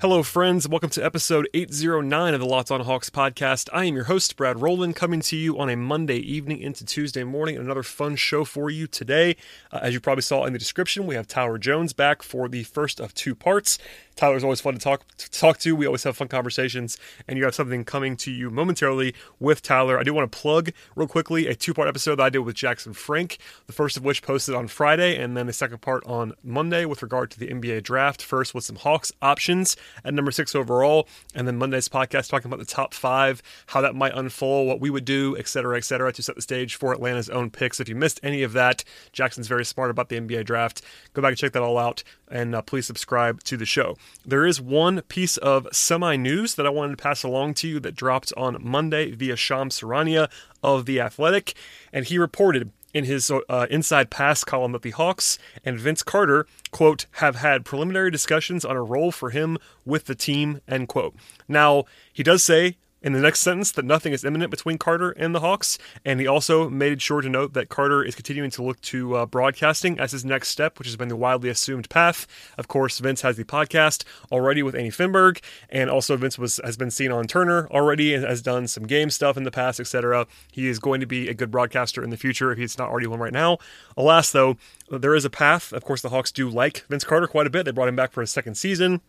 [0.00, 0.68] Hello, friends.
[0.68, 3.68] Welcome to episode 809 of the Locked On Hawks podcast.
[3.72, 7.24] I am your host, Brad Rowland, coming to you on a Monday evening into Tuesday
[7.24, 7.56] morning.
[7.56, 9.34] Another fun show for you today.
[9.72, 12.62] Uh, as you probably saw in the description, we have Tyler Jones back for the
[12.62, 13.76] first of two parts.
[14.18, 15.76] Tyler's always fun to talk to talk to.
[15.76, 19.96] We always have fun conversations, and you have something coming to you momentarily with Tyler.
[19.96, 22.56] I do want to plug real quickly a two part episode that I did with
[22.56, 26.32] Jackson Frank, the first of which posted on Friday, and then the second part on
[26.42, 28.20] Monday with regard to the NBA draft.
[28.20, 32.58] First with some Hawks options at number six overall, and then Monday's podcast talking about
[32.58, 36.12] the top five, how that might unfold, what we would do, et cetera, et cetera,
[36.12, 37.78] to set the stage for Atlanta's own picks.
[37.78, 38.82] If you missed any of that,
[39.12, 40.82] Jackson's very smart about the NBA draft.
[41.12, 43.96] Go back and check that all out, and uh, please subscribe to the show.
[44.24, 47.80] There is one piece of semi news that I wanted to pass along to you
[47.80, 50.30] that dropped on Monday via Shams Charania
[50.62, 51.54] of The Athletic,
[51.92, 56.46] and he reported in his uh, inside pass column that the Hawks and Vince Carter,
[56.70, 61.14] quote, have had preliminary discussions on a role for him with the team, end quote.
[61.46, 65.34] Now, he does say in the next sentence that nothing is imminent between Carter and
[65.34, 68.80] the Hawks, and he also made sure to note that Carter is continuing to look
[68.82, 72.26] to uh, broadcasting as his next step, which has been the widely assumed path.
[72.56, 75.40] Of course, Vince has the podcast already with Annie Finberg,
[75.70, 79.10] and also Vince was has been seen on Turner already and has done some game
[79.10, 80.26] stuff in the past, etc.
[80.50, 83.06] He is going to be a good broadcaster in the future if he's not already
[83.06, 83.58] one right now.
[83.96, 84.56] Alas, though,
[84.90, 85.72] there is a path.
[85.72, 87.64] Of course, the Hawks do like Vince Carter quite a bit.
[87.64, 89.00] They brought him back for a second season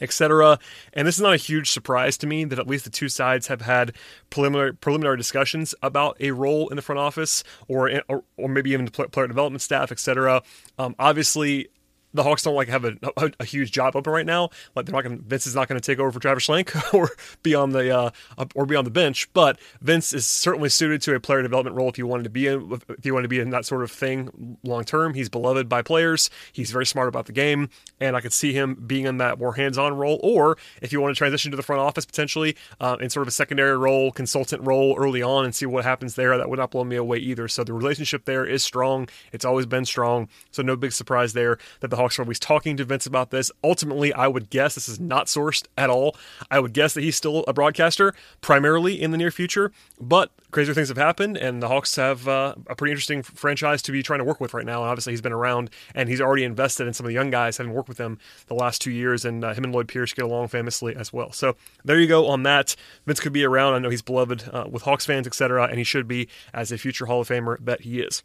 [0.00, 0.58] etc.
[0.92, 3.46] And this is not a huge surprise to me that at least the two sides
[3.48, 3.92] have had
[4.30, 8.88] preliminary preliminary discussions about a role in the front office or or, or maybe even
[8.88, 10.42] player development staff, etc.
[10.78, 11.68] Um, obviously,
[12.16, 14.50] the Hawks don't like have a, a, a, huge job open right now.
[14.74, 15.20] Like they're not going.
[15.20, 17.10] Vince is not going to take over for Travis Schlenk or
[17.42, 18.10] be on the uh,
[18.54, 19.32] or be on the bench.
[19.32, 22.46] But Vince is certainly suited to a player development role if you wanted to be
[22.46, 25.14] in if you want to be in that sort of thing long term.
[25.14, 26.30] He's beloved by players.
[26.52, 27.68] He's very smart about the game,
[28.00, 30.18] and I could see him being in that more hands on role.
[30.22, 33.28] Or if you want to transition to the front office potentially uh, in sort of
[33.28, 36.70] a secondary role, consultant role early on, and see what happens there, that would not
[36.70, 37.48] blow me away either.
[37.48, 39.08] So the relationship there is strong.
[39.32, 40.28] It's always been strong.
[40.50, 43.50] So no big surprise there that the Hawks Are always talking to Vince about this.
[43.62, 46.16] Ultimately, I would guess this is not sourced at all.
[46.50, 49.72] I would guess that he's still a broadcaster, primarily in the near future.
[50.00, 53.92] But crazier things have happened, and the Hawks have uh, a pretty interesting franchise to
[53.92, 54.82] be trying to work with right now.
[54.82, 57.56] And obviously, he's been around, and he's already invested in some of the young guys,
[57.56, 60.24] having worked with them the last two years, and uh, him and Lloyd Pierce get
[60.24, 61.32] along famously as well.
[61.32, 62.76] So there you go on that.
[63.04, 63.74] Vince could be around.
[63.74, 66.78] I know he's beloved uh, with Hawks fans, etc., and he should be as a
[66.78, 68.22] future Hall of Famer that he is.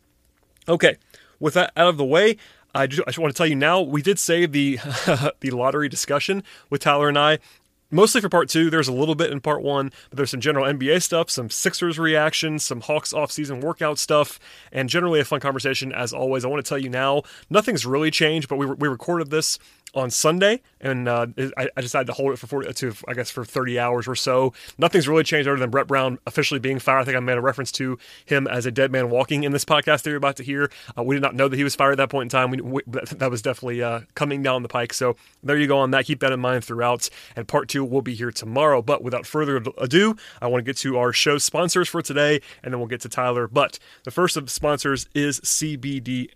[0.67, 0.97] Okay,
[1.39, 2.37] with that out of the way,
[2.73, 4.77] I just, I just want to tell you now, we did save the
[5.39, 7.39] the lottery discussion with Tyler and I
[7.91, 8.69] mostly for part two.
[8.69, 11.99] There's a little bit in part one, but there's some general NBA stuff, some Sixers
[11.99, 14.39] reactions, some Hawks offseason workout stuff,
[14.71, 16.43] and generally a fun conversation as always.
[16.43, 19.59] I want to tell you now, nothing's really changed, but we, we recorded this
[19.93, 23.29] on Sunday, and uh, I, I, decided to hold it for 40, to I guess
[23.29, 24.53] for 30 hours or so.
[24.77, 27.01] Nothing's really changed other than Brett Brown officially being fired.
[27.01, 29.65] I think I made a reference to him as a dead man walking in this
[29.65, 30.71] podcast that you're about to hear.
[30.97, 32.51] Uh, we did not know that he was fired at that point in time.
[32.51, 34.93] We, we, that was definitely uh, coming down the pike.
[34.93, 36.05] So there you go on that.
[36.05, 37.09] Keep that in mind throughout.
[37.35, 38.81] And part two will be here tomorrow.
[38.81, 42.73] But without further ado, I want to get to our show sponsors for today, and
[42.73, 43.47] then we'll get to Tyler.
[43.47, 46.27] But the first of the sponsors is CBDMD.com.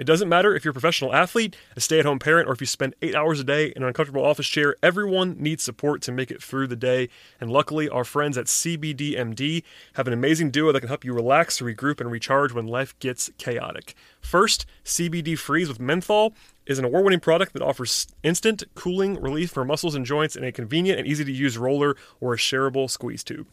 [0.00, 2.62] It doesn't matter if you're a professional athlete, a stay at home parent, or if
[2.62, 6.10] you spend eight hours a day in an uncomfortable office chair, everyone needs support to
[6.10, 7.10] make it through the day.
[7.38, 9.62] And luckily, our friends at CBDMD
[9.96, 13.30] have an amazing duo that can help you relax, regroup, and recharge when life gets
[13.36, 13.94] chaotic.
[14.22, 16.32] First, CBD Freeze with Menthol
[16.64, 20.44] is an award winning product that offers instant cooling relief for muscles and joints in
[20.44, 23.48] a convenient and easy to use roller or a shareable squeeze tube.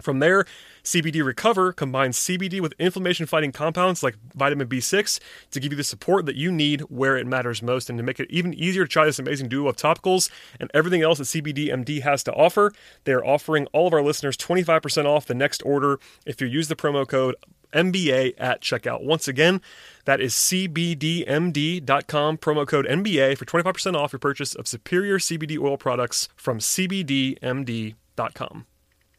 [0.00, 0.44] From there,
[0.84, 5.18] CBD Recover combines CBD with inflammation fighting compounds like vitamin B6
[5.50, 8.20] to give you the support that you need where it matters most and to make
[8.20, 11.68] it even easier to try this amazing duo of topicals and everything else that CBD
[11.68, 12.72] MD has to offer.
[13.04, 16.68] They are offering all of our listeners 25% off the next order if you use
[16.68, 17.34] the promo code
[17.72, 19.04] MBA at checkout.
[19.04, 19.60] Once again,
[20.04, 25.76] that is CBDMD.com, promo code MBA for 25% off your purchase of superior CBD oil
[25.76, 28.66] products from CBDMD.com.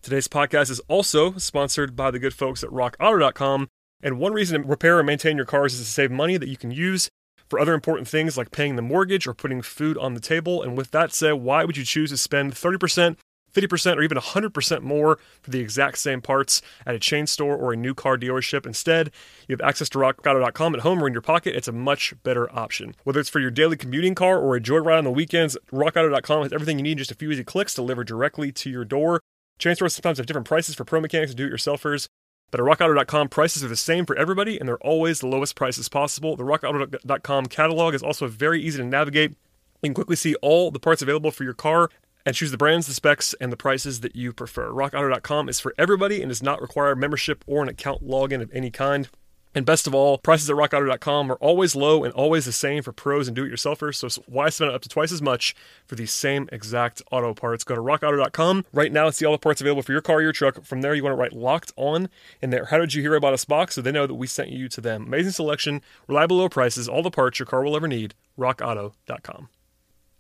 [0.08, 3.68] Today's podcast is also sponsored by the good folks at rockauto.com.
[4.02, 6.56] And one reason to repair and maintain your cars is to save money that you
[6.56, 7.10] can use
[7.50, 10.64] for other important things like paying the mortgage or putting food on the table.
[10.64, 13.18] And with that said, why would you choose to spend 30%,
[13.54, 17.74] 50% or even 100% more for the exact same parts at a chain store or
[17.74, 18.66] a new car dealership.
[18.66, 19.12] Instead,
[19.50, 21.54] you have access to rockauto.com at home or in your pocket.
[21.54, 22.96] It's a much better option.
[23.04, 26.54] Whether it's for your daily commuting car or a joyride on the weekends, rockauto.com has
[26.54, 29.20] everything you need in just a few easy clicks delivered directly to your door.
[29.58, 32.08] Chain stores sometimes have different prices for pro mechanics and do-it-yourselfers.
[32.50, 35.90] But at RockAuto.com, prices are the same for everybody, and they're always the lowest prices
[35.90, 36.36] possible.
[36.36, 39.32] The RockAuto.com catalog is also very easy to navigate.
[39.32, 41.90] You can quickly see all the parts available for your car
[42.26, 44.70] and choose the brands, the specs, and the prices that you prefer.
[44.72, 48.72] RockAuto.com is for everybody and does not require membership or an account login of any
[48.72, 49.10] kind.
[49.58, 52.92] And best of all, prices at rockauto.com are always low and always the same for
[52.92, 53.96] pros and do it yourselfers.
[53.96, 55.56] So why spend up to twice as much
[55.88, 57.64] for these same exact auto parts?
[57.64, 60.22] Go to rockauto.com right now and see all the parts available for your car or
[60.22, 60.64] your truck.
[60.64, 62.08] From there, you want to write locked on
[62.40, 62.66] in there.
[62.66, 64.80] How did you hear about us box so they know that we sent you to
[64.80, 65.08] them?
[65.08, 68.14] Amazing selection, reliable low prices, all the parts your car will ever need.
[68.38, 69.50] Rockauto.com.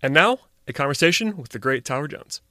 [0.02, 2.42] And now, a conversation with the great Tyler Jones.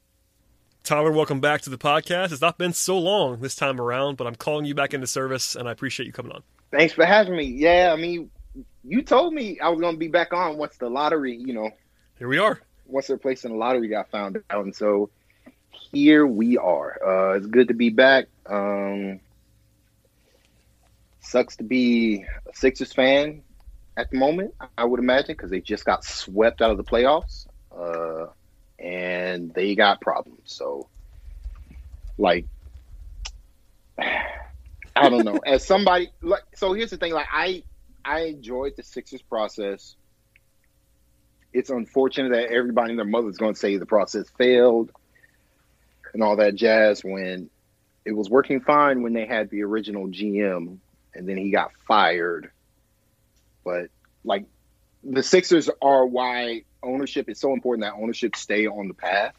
[0.84, 2.30] Tyler, welcome back to the podcast.
[2.30, 5.56] It's not been so long this time around, but I'm calling you back into service
[5.56, 6.44] and I appreciate you coming on.
[6.70, 7.44] Thanks for having me.
[7.44, 8.30] Yeah, I mean,
[8.84, 11.70] you told me I was going to be back on once the lottery, you know.
[12.18, 12.60] Here we are.
[12.86, 15.10] Once their place in the lottery got found out, and so
[15.70, 16.98] here we are.
[17.04, 18.26] Uh, it's good to be back.
[18.46, 19.20] Um,
[21.20, 23.42] sucks to be a Sixers fan
[23.96, 24.54] at the moment.
[24.78, 27.46] I would imagine because they just got swept out of the playoffs,
[27.76, 28.26] uh,
[28.78, 30.40] and they got problems.
[30.44, 30.88] So,
[32.18, 32.46] like.
[34.96, 35.38] I don't know.
[35.46, 37.62] As somebody like so here's the thing, like I
[38.04, 39.96] I enjoyed the Sixers process.
[41.52, 44.90] It's unfortunate that everybody and their mother's gonna say the process failed
[46.14, 47.50] and all that jazz when
[48.04, 50.78] it was working fine when they had the original GM
[51.14, 52.50] and then he got fired.
[53.64, 53.90] But
[54.24, 54.46] like
[55.02, 59.34] the Sixers are why ownership is so important that ownership stay on the path.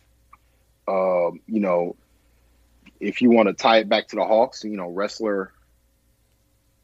[0.87, 1.95] Um, you know,
[2.99, 5.49] if you want to tie it back to the Hawks, you know, Ressler,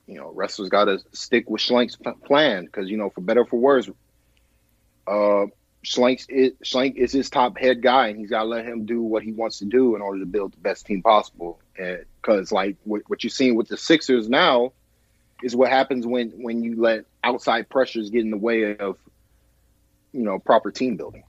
[0.08, 3.60] you know, Ressler's got to stick with Schlenk's plan because you know, for better for
[3.60, 3.90] worse,
[5.08, 5.46] uh,
[5.84, 9.02] Schlenk's is, Schlenk is his top head guy, and he's got to let him do
[9.02, 11.60] what he wants to do in order to build the best team possible.
[11.76, 14.74] Because like what, what you're seeing with the Sixers now
[15.42, 18.98] is what happens when when you let outside pressures get in the way of
[20.14, 21.24] you know proper team building.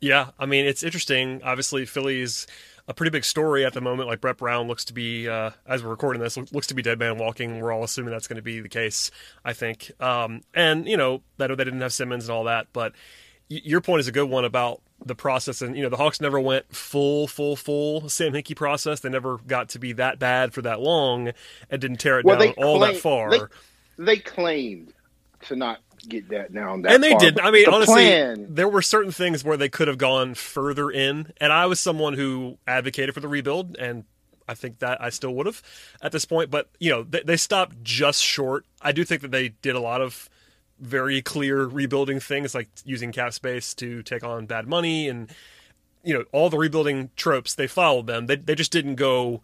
[0.00, 1.42] Yeah, I mean it's interesting.
[1.42, 2.46] Obviously, Philly's
[2.88, 4.08] a pretty big story at the moment.
[4.08, 6.98] Like Brett Brown looks to be, uh, as we're recording this, looks to be dead
[6.98, 7.60] man walking.
[7.60, 9.10] We're all assuming that's going to be the case.
[9.44, 12.92] I think, um, and you know, that they didn't have Simmons and all that, but
[13.48, 16.40] your point is a good one about the process and you know the hawks never
[16.40, 20.62] went full full full sam hinkie process they never got to be that bad for
[20.62, 21.30] that long
[21.70, 23.40] and didn't tear it well, down all that far they,
[23.98, 24.94] they, claimed
[25.42, 28.46] to not get that down that and they far, did i mean the honestly plan...
[28.48, 32.14] there were certain things where they could have gone further in and i was someone
[32.14, 34.04] who advocated for the rebuild and
[34.48, 35.60] I think that I still would have
[36.00, 38.64] at this point, but you know they, they stopped just short.
[38.80, 40.28] I do think that they did a lot of
[40.78, 45.30] very clear rebuilding things like using cap space to take on bad money and
[46.04, 49.42] you know all the rebuilding tropes they followed them they, they just didn't go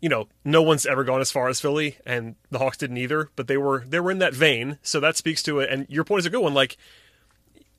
[0.00, 3.30] you know no one's ever gone as far as philly and the hawks didn't either
[3.36, 6.04] but they were they were in that vein so that speaks to it and your
[6.04, 6.76] point is a good one like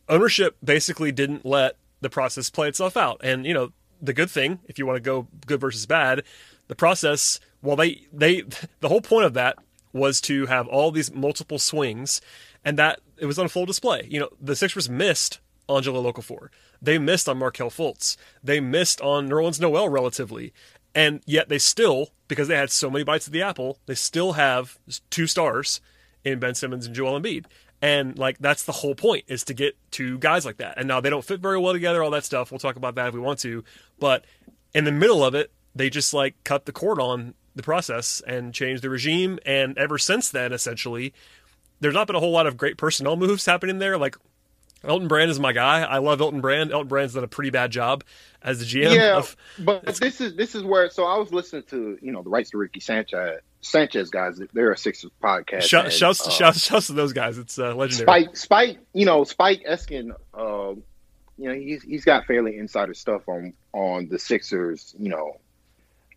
[0.09, 3.71] ownership basically didn't let the process play itself out and you know
[4.01, 6.23] the good thing if you want to go good versus bad
[6.67, 8.41] the process well they they
[8.79, 9.57] the whole point of that
[9.93, 12.21] was to have all these multiple swings
[12.63, 14.07] and that it was on full display.
[14.09, 16.49] You know, the Sixers missed on Jahlil Okafor.
[16.81, 18.17] They missed on Markelle Fultz.
[18.43, 20.53] They missed on Nerlens Noel relatively.
[20.93, 24.33] And yet they still, because they had so many bites of the apple, they still
[24.33, 24.77] have
[25.09, 25.81] two stars
[26.23, 27.45] in Ben Simmons and Joel Embiid.
[27.81, 30.77] And like that's the whole point is to get two guys like that.
[30.77, 32.51] And now they don't fit very well together, all that stuff.
[32.51, 33.63] We'll talk about that if we want to.
[33.99, 34.25] But
[34.73, 38.53] in the middle of it, they just like cut the cord on the process and
[38.53, 39.39] changed the regime.
[39.45, 41.13] And ever since then, essentially,
[41.79, 43.97] there's not been a whole lot of great personnel moves happening there.
[43.97, 44.15] Like
[44.83, 45.81] Elton Brand is my guy.
[45.81, 46.71] I love Elton Brand.
[46.71, 48.03] Elton Brand's done a pretty bad job
[48.41, 48.95] as the GM.
[48.95, 50.89] Yeah, of, but this is this is where.
[50.89, 54.41] So I was listening to you know the rights to Ricky Sanchez Sanchez guys.
[54.53, 55.63] They're a Sixers podcast.
[55.63, 57.37] Shout, and, shouts, uh, shouts, shouts to those guys.
[57.37, 58.05] It's uh, legendary.
[58.23, 60.11] Spike, Spike, you know Spike Eskin.
[60.33, 60.75] Uh,
[61.37, 64.95] you know he's he's got fairly insider stuff on on the Sixers.
[64.99, 65.37] You know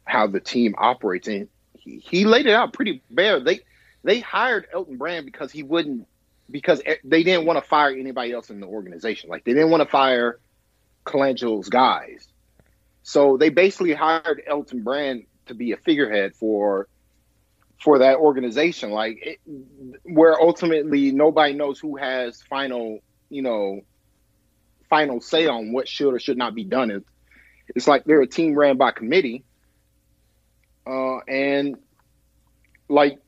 [0.05, 3.41] how the team operates, and he, he laid it out pretty bare.
[3.41, 3.61] They
[4.03, 6.07] they hired Elton Brand because he wouldn't
[6.51, 9.31] because they didn't want to fire anybody else in the organization.
[9.31, 10.39] Like they didn't want to fire
[11.05, 12.27] Colangelo's guys.
[13.03, 16.89] So they basically hired Elton Brand to be a figurehead for
[17.83, 19.41] for that organization like it,
[20.05, 23.81] where ultimately nobody knows who has final, you know,
[24.89, 27.05] final say on what should or should not be done in,
[27.75, 29.45] it's like they're a team ran by committee.
[30.87, 31.77] Uh, and
[32.89, 33.19] like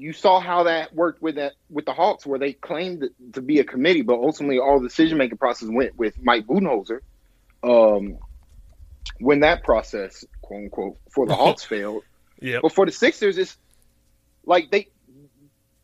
[0.00, 3.58] you saw how that worked with that with the Hawks, where they claimed to be
[3.58, 7.00] a committee, but ultimately all the decision making process went with Mike Budenholzer.
[7.62, 8.16] Um,
[9.18, 12.02] when that process, quote unquote, for the Hawks failed.
[12.40, 12.60] Yeah.
[12.62, 13.58] But for the Sixers, it's
[14.46, 14.88] like they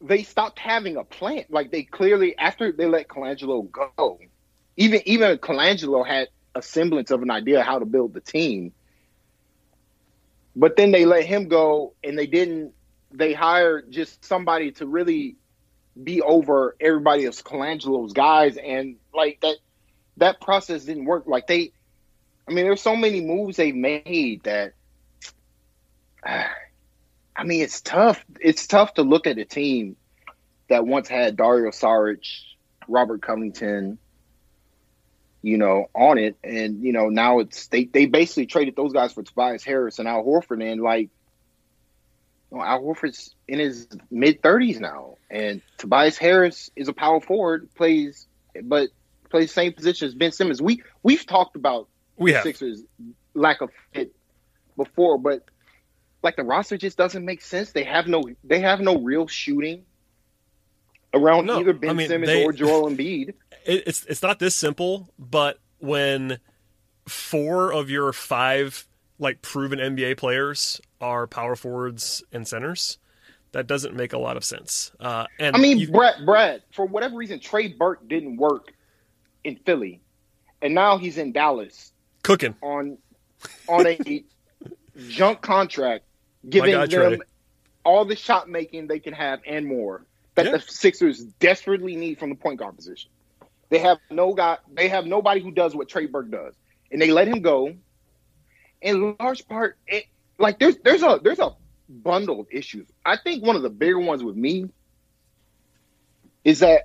[0.00, 1.44] they stopped having a plan.
[1.50, 4.18] Like they clearly after they let Colangelo go,
[4.78, 8.72] even even Colangelo had a semblance of an idea how to build the team.
[10.58, 12.72] But then they let him go and they didn't
[13.12, 15.36] they hired just somebody to really
[16.02, 19.56] be over everybody else Colangelo's guys and like that
[20.18, 21.24] that process didn't work.
[21.26, 21.72] Like they
[22.48, 24.74] I mean there's so many moves they made that
[26.24, 28.24] I mean it's tough.
[28.40, 29.96] It's tough to look at a team
[30.68, 32.26] that once had Dario Saric,
[32.88, 33.98] Robert Covington,
[35.42, 36.36] you know, on it.
[36.42, 40.08] And, you know, now it's they they basically traded those guys for Tobias Harris and
[40.08, 41.10] Al Horford and like
[42.56, 45.16] know, Al Horford's in his mid thirties now.
[45.30, 48.26] And Tobias Harris is a power forward, plays
[48.62, 48.88] but
[49.30, 50.62] plays same position as Ben Simmons.
[50.62, 52.82] We we've talked about we have Sixers
[53.34, 54.14] lack of fit
[54.76, 55.44] before, but
[56.22, 57.72] like the roster just doesn't make sense.
[57.72, 59.84] They have no they have no real shooting
[61.14, 63.28] around No, either Ben I mean, Simmons they- or Joel Embiid.
[63.64, 66.38] it, it's it's not this simple, but when
[67.06, 68.86] four of your five
[69.18, 72.98] like proven NBA players are power forwards and centers,
[73.52, 74.92] that doesn't make a lot of sense.
[75.00, 78.72] Uh, and I mean, you- Brad, Brad, for whatever reason, Trey Burke didn't work
[79.44, 80.00] in Philly,
[80.60, 81.92] and now he's in Dallas
[82.22, 82.54] cooking.
[82.62, 82.98] on
[83.68, 84.24] on a
[85.08, 86.04] junk contract,
[86.48, 87.18] giving guy, them Trey.
[87.84, 90.04] all the shot making they can have and more
[90.34, 90.52] that Yeah.
[90.52, 93.10] the Sixers desperately need from the point guard position.
[93.68, 94.58] They have no guy.
[94.72, 96.54] They have nobody who does what Trey Burke does,
[96.92, 97.74] and they let him go.
[98.80, 100.04] In large part, it,
[100.38, 101.54] like there's there's a there's a
[101.88, 102.86] bundle of issues.
[103.04, 104.68] I think one of the bigger ones with me
[106.44, 106.82] is that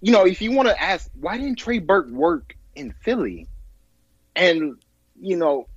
[0.00, 3.48] you know if you want to ask why didn't Trey Burke work in Philly,
[4.34, 4.76] and
[5.20, 5.68] you know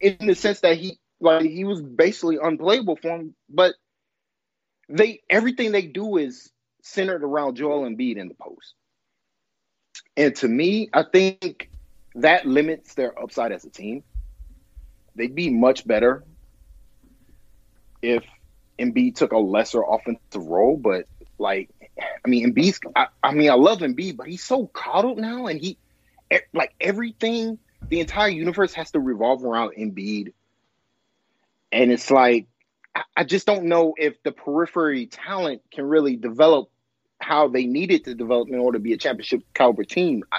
[0.00, 3.74] in the sense that he like he was basically unplayable for him, but
[4.88, 6.50] they everything they do is
[6.82, 8.74] centered around Joel Embiid in the post.
[10.16, 11.70] And to me, I think
[12.16, 14.02] that limits their upside as a team.
[15.16, 16.24] They'd be much better
[18.02, 18.24] if
[18.80, 21.06] Embiid took a lesser offensive role, but
[21.38, 25.46] like I mean Embiid's I, I mean I love Embiid, but he's so coddled now
[25.46, 25.78] and he
[26.54, 27.58] like everything
[27.90, 30.32] the entire universe has to revolve around Embiid.
[31.70, 32.46] And it's like
[33.16, 36.68] I- just don't know if the periphery talent can really develop
[37.20, 40.24] how they need it to develop in order to be a championship caliber team.
[40.32, 40.38] I,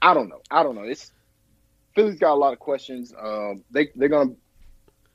[0.00, 0.40] I don't know.
[0.50, 0.84] I don't know.
[0.84, 1.12] It's
[1.94, 3.12] Philly's got a lot of questions.
[3.18, 4.32] Um, they they're gonna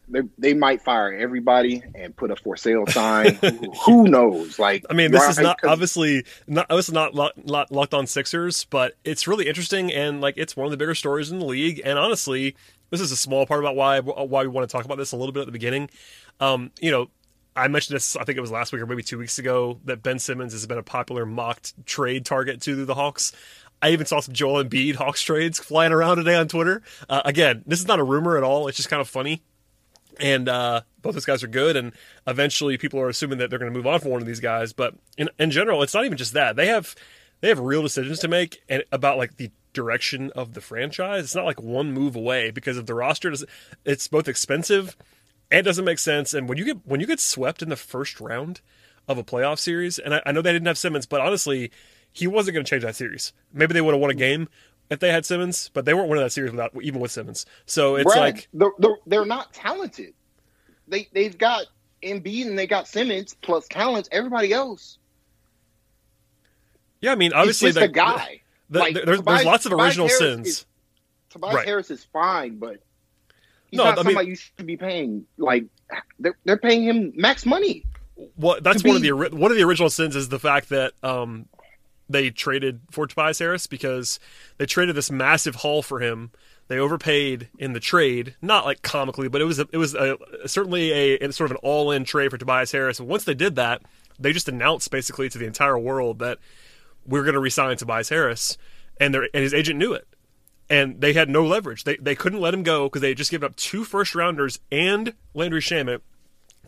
[0.10, 3.36] they they might fire everybody and put a for sale sign.
[3.36, 4.58] who, who knows?
[4.58, 8.08] Like I mean, this is not obviously not this is not lo- lo- locked on
[8.08, 11.46] Sixers, but it's really interesting and like it's one of the bigger stories in the
[11.46, 11.82] league.
[11.84, 12.56] And honestly,
[12.90, 15.18] this is a small part about why why we want to talk about this a
[15.18, 15.90] little bit at the beginning.
[16.40, 17.10] Um, you know,
[17.56, 18.16] I mentioned this.
[18.16, 20.66] I think it was last week or maybe two weeks ago that Ben Simmons has
[20.68, 23.34] been a popular mocked trade target to the Hawks.
[23.82, 26.82] I even saw some Joel Embiid Hawks trades flying around today on Twitter.
[27.08, 28.68] Uh, again, this is not a rumor at all.
[28.68, 29.44] It's just kind of funny
[30.20, 31.76] and uh, both those guys are good.
[31.76, 31.94] And
[32.26, 34.74] eventually, people are assuming that they're going to move on for one of these guys.
[34.74, 36.96] But in, in general, it's not even just that they have
[37.42, 41.24] they have real decisions to make and about like the direction of the franchise.
[41.24, 43.46] It's not like one move away because if the roster does,
[43.86, 44.98] it's both expensive
[45.52, 46.34] and doesn't make sense.
[46.34, 48.62] And when you get when you get swept in the first round
[49.08, 51.72] of a playoff series, and I, I know they didn't have Simmons, but honestly,
[52.18, 53.32] he wasn't going to change that series.
[53.54, 54.50] Maybe they would have won a game.
[54.90, 57.46] If they had Simmons, but they weren't winning that series without even with Simmons.
[57.66, 60.14] So it's Brad, like they're, they're, they're not talented.
[60.88, 61.66] They they've got
[62.02, 64.08] Embiid and they got Simmons plus talents.
[64.14, 64.98] Everybody else,
[67.02, 68.42] Yeah, I mean, obviously, just the, guy.
[68.70, 70.48] the- Like, there's, there's lots of Tobias original Harris sins.
[70.48, 70.66] is-
[71.30, 71.68] Tobias Right.
[71.68, 72.82] Harris is fine, but
[73.70, 75.26] he's No, not I mean- somebody you should be paying.
[75.38, 75.66] Like
[76.20, 77.84] they're they're paying him max money.
[78.38, 81.46] Well, that's one of the one of the original sins is the fact that um,
[82.10, 84.20] they traded for Tobias Harris because
[84.58, 86.32] they traded this massive haul for him.
[86.70, 90.18] They overpaid in the trade, not like comically, but it was a, it was a,
[90.46, 93.00] certainly a, a sort of an all in trade for Tobias Harris.
[93.00, 93.82] And once they did that,
[94.20, 96.40] they just announced basically to the entire world that
[97.06, 98.58] we're going to resign Tobias Harris,
[99.00, 100.08] and their and his agent knew it.
[100.70, 101.84] and they had no leverage.
[101.84, 104.60] They they couldn't let him go because they had just given up two first rounders
[104.72, 106.02] and Landry Shamet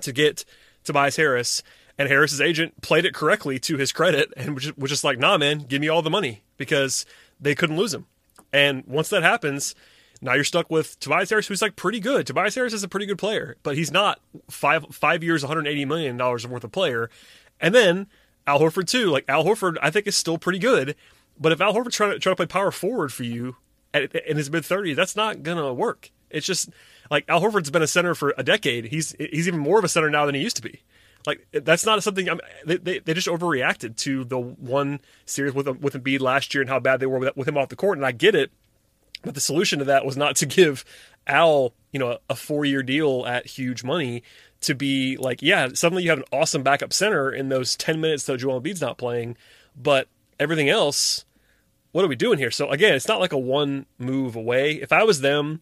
[0.01, 0.45] to get
[0.83, 1.63] Tobias Harris.
[1.99, 5.19] And Harris's agent played it correctly to his credit and was just, was just like,
[5.19, 7.05] nah, man, give me all the money because
[7.39, 8.07] they couldn't lose him.
[8.51, 9.75] And once that happens,
[10.21, 12.27] Now you're stuck with Tobias Harris, who's like pretty good.
[12.27, 16.17] Tobias Harris is a pretty good player, but he's not five five years, 180 million
[16.17, 17.09] dollars worth of player.
[17.59, 18.07] And then
[18.45, 19.07] Al Horford too.
[19.09, 20.95] Like Al Horford, I think is still pretty good,
[21.39, 23.55] but if Al Horford's trying to try to play power forward for you
[23.93, 26.11] at, in his mid 30s, that's not gonna work.
[26.29, 26.69] It's just
[27.09, 28.85] like Al Horford's been a center for a decade.
[28.85, 30.81] He's he's even more of a center now than he used to be.
[31.25, 35.67] Like that's not something I'm, they, they they just overreacted to the one series with
[35.67, 37.97] with Embiid last year and how bad they were with, with him off the court,
[37.97, 38.51] and I get it.
[39.21, 40.85] But the solution to that was not to give
[41.27, 44.23] Al, you know, a four year deal at huge money
[44.61, 48.25] to be like, yeah, suddenly you have an awesome backup center in those 10 minutes
[48.25, 49.37] that Joel Embiid's not playing,
[49.75, 50.07] but
[50.39, 51.25] everything else,
[51.91, 52.51] what are we doing here?
[52.51, 54.73] So again, it's not like a one move away.
[54.73, 55.61] If I was them,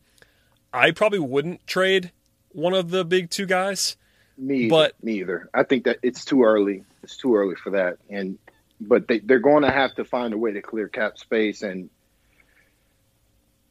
[0.74, 2.12] I probably wouldn't trade
[2.50, 3.98] one of the big two guys.
[4.38, 4.70] Me, either.
[4.70, 5.50] But- me either.
[5.54, 6.84] I think that it's too early.
[7.04, 8.38] It's too early for that, and
[8.80, 11.90] but they they're going to have to find a way to clear cap space, and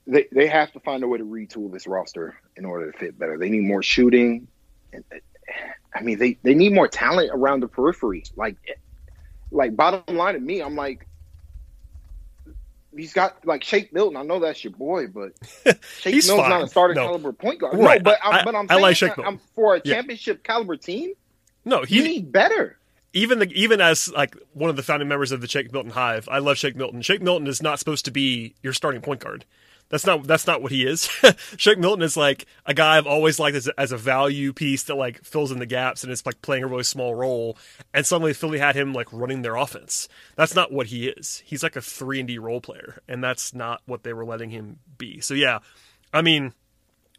[0.07, 3.19] they they have to find a way to retool this roster in order to fit
[3.19, 3.39] better.
[3.39, 4.49] They need more shooting,
[4.93, 5.05] and
[5.95, 8.25] I mean they they need more talent around the periphery.
[8.35, 8.57] Like
[9.51, 11.07] like bottom line to me, I'm like.
[12.97, 14.17] He's got like Shake Milton.
[14.17, 15.33] I know that's your boy, but
[16.01, 17.07] Shake Milton's not a starting No.
[17.07, 17.77] caliber point guard.
[17.79, 18.01] Right.
[18.03, 19.95] No, but I- I'm, but I'm I saying like Shake I'm- for a Yeah.
[19.97, 21.13] championship caliber team,
[21.65, 22.79] No, he need better.
[23.13, 26.29] even the even as like one of the founding members of the Shake Milton Hive,
[26.31, 27.03] I love Shake Milton.
[27.03, 29.45] Shake Milton is not supposed to be your starting point guard.
[29.89, 31.09] That's not that's not what he is.
[31.57, 34.97] Shake Milton is like a guy I've always liked as as a value piece that
[34.97, 37.57] like fills in the gaps and is like playing a really small role.
[37.95, 40.09] And suddenly Philly had him like running their offense.
[40.35, 41.43] That's not what he is.
[41.47, 44.51] He's like a three and D role player, and that's not what they were letting
[44.51, 45.21] him be.
[45.21, 45.61] So yeah,
[46.13, 46.53] I mean.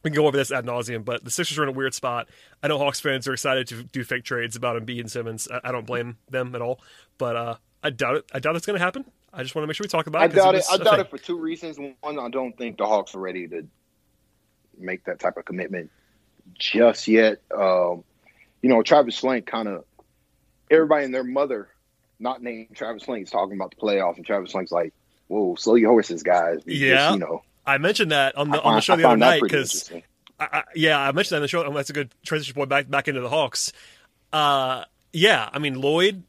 [0.03, 2.29] We can go over this ad nauseum, but the Sixers are in a weird spot.
[2.61, 5.47] I know Hawks fans are excited to do fake trades about Embiid and Simmons.
[5.51, 6.79] I, I don't blame them at all,
[7.17, 8.25] but uh, I doubt it.
[8.31, 9.05] I doubt it's going to happen.
[9.37, 10.31] I just want to make sure we talk about it.
[10.31, 10.65] I doubt it.
[10.69, 11.77] I doubt it for two reasons.
[11.77, 13.67] One, I don't think the Hawks are ready to
[14.79, 15.91] make that type of commitment
[16.55, 17.39] just yet.
[17.55, 18.03] Um,
[18.63, 19.85] you know, Travis Schlenk kind of
[20.71, 21.69] everybody and their mother,
[22.19, 24.91] not named Travis Schlenk, is talking about the playoffs, and Travis Schlenk's like,
[25.27, 27.13] "Whoa, slow your horses, guys." We Yeah.
[27.13, 29.43] you know, I mentioned that on the I on the show I the other night
[29.43, 29.91] because.
[30.39, 31.63] I, I, yeah, I mentioned that in the show.
[31.63, 33.71] Oh, that's a good transition point back back into the Hawks.
[34.33, 36.23] Uh, yeah, I mean Lloyd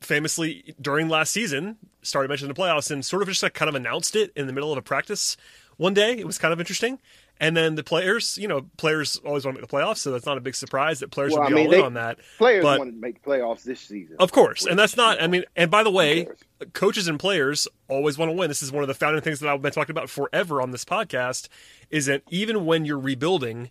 [0.00, 3.74] famously during last season started mentioning the playoffs and sort of just like kind of
[3.74, 5.36] announced it in the middle of a practice
[5.76, 6.18] one day.
[6.18, 6.98] It was kind of interesting.
[7.40, 10.26] And then the players, you know, players always want to make the playoffs, so that's
[10.26, 12.18] not a big surprise that players Well, would I mean, all they- in on that.
[12.38, 15.20] Players but- want to make playoffs this season, Of course, and that's not.
[15.20, 16.28] I mean, and by the way,
[16.72, 18.46] coaches and players always want to win.
[18.48, 20.84] This is one of the founding things that I've been talking about forever on this
[20.84, 21.48] podcast.
[21.90, 23.70] Is that even when you're rebuilding,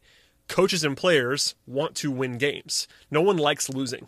[0.50, 2.88] coaches and players want to win games.
[3.10, 4.08] No one likes losing.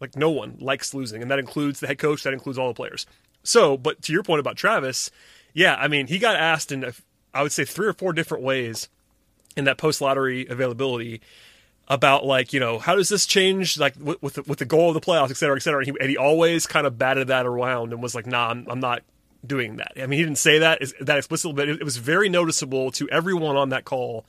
[0.00, 2.22] Like no one likes losing, and that includes the head coach.
[2.22, 3.04] That includes all the players.
[3.42, 5.10] So, but to your point about Travis,
[5.52, 6.92] yeah, I mean, he got asked in
[7.34, 8.88] I would say three or four different ways
[9.56, 11.20] in that post lottery availability
[11.88, 14.88] about like you know how does this change like with with the, with the goal
[14.88, 15.80] of the playoffs et cetera et cetera.
[15.80, 18.66] And he, and he always kind of batted that around and was like nah I'm,
[18.68, 19.02] I'm not
[19.44, 19.92] doing that.
[19.96, 23.08] I mean he didn't say that that explicitly but it, it was very noticeable to
[23.10, 24.24] everyone on that call.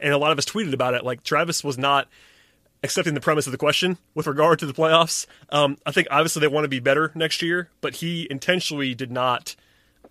[0.00, 2.08] And a lot of us tweeted about it like Travis was not
[2.82, 6.40] accepting the premise of the question with regard to the playoffs um, I think obviously
[6.40, 9.56] they want to be better next year but he intentionally did not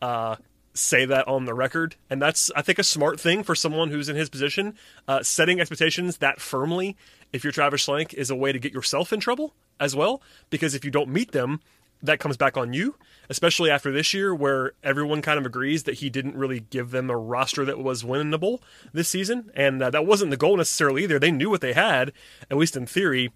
[0.01, 0.36] uh,
[0.75, 4.10] say that on the record, and that's I think a smart thing for someone who's
[4.10, 4.75] in his position.
[5.08, 6.95] Uh, setting expectations that firmly,
[7.34, 10.21] if you're Travis Schlenk, is a way to get yourself in trouble as well.
[10.49, 11.62] Because if you don't meet them,
[12.04, 12.95] that comes back on you.
[13.30, 17.10] Especially after this year, where everyone kind of agrees that he didn't really give them
[17.10, 18.60] a roster that was winnable
[18.94, 21.20] this season, and uh, that wasn't the goal necessarily either.
[21.20, 22.12] They knew what they had,
[22.52, 23.32] at least in theory,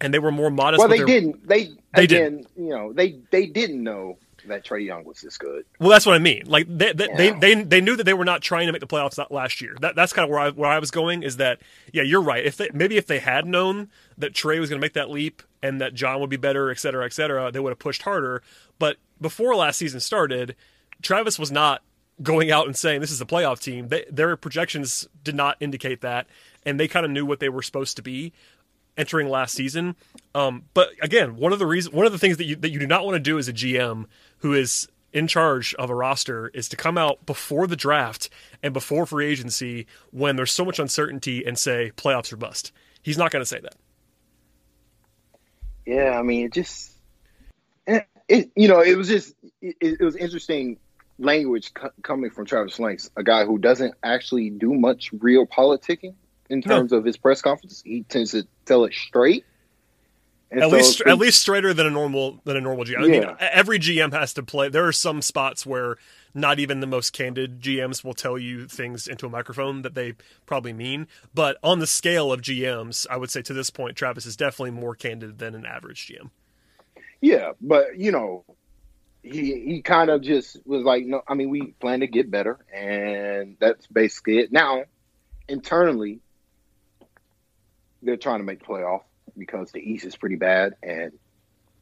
[0.00, 0.78] and they were more modest.
[0.78, 1.48] well, they their- didn't.
[1.48, 5.64] They They again, you know, they they didn't know that Trae Young was this good.
[5.78, 6.44] Well, that's what I mean.
[6.46, 7.38] Like they they, they Yeah.
[7.38, 9.76] they they knew that they were not trying to make the playoffs last year.
[9.80, 11.22] That that's kind of where I where I was going.
[11.22, 11.58] Is that
[11.92, 12.46] yeah, you're right.
[12.46, 15.42] If they maybe if they had known that Trae was going to make that leap
[15.62, 18.42] and that John would be better, et cetera, et cetera, they would have pushed harder.
[18.78, 20.56] But before last season started,
[21.02, 21.82] Travis was not
[22.22, 23.88] going out and saying this is a playoff team.
[23.88, 26.26] They, their projections did not indicate that,
[26.64, 28.32] and they kind of knew what they were supposed to be
[28.96, 29.94] entering last season.
[30.34, 32.78] Um, but again, one of the reasons, one of the things that you that you
[32.78, 34.06] do not want to do as a GM
[34.38, 38.28] who is in charge of a roster is to come out before the draft
[38.62, 42.72] and before free agency when there's so much uncertainty and say playoffs are bust.
[43.00, 43.76] He's not going to say that.
[45.86, 46.97] Yeah, I mean, it just,
[48.28, 50.78] it, you know, it was just, it, it was interesting
[51.18, 56.14] language co- coming from Travis Schlenk, a guy who doesn't actually do much real politicking
[56.48, 56.76] in No.
[56.78, 57.82] terms of his press conference.
[57.84, 59.44] He tends to tell it straight.
[60.50, 63.04] And at so least at least straighter than a normal than a normal GM.
[63.04, 64.70] I mean, every GM has to play.
[64.70, 65.98] There are some spots where
[66.32, 70.14] not even the most candid GMs will tell you things into a microphone that they
[70.46, 71.06] probably mean.
[71.34, 74.70] But on the scale of GMs, I would say to this point, Travis is definitely
[74.70, 76.30] more candid than an average GM.
[77.20, 78.44] Yeah, but you know,
[79.22, 82.58] he he kind of just was like, no, I mean, we plan to get better,
[82.72, 84.52] and that's basically it.
[84.52, 84.84] Now,
[85.48, 86.20] internally,
[88.02, 89.02] they're trying to make the playoff
[89.36, 91.12] because the East is pretty bad, and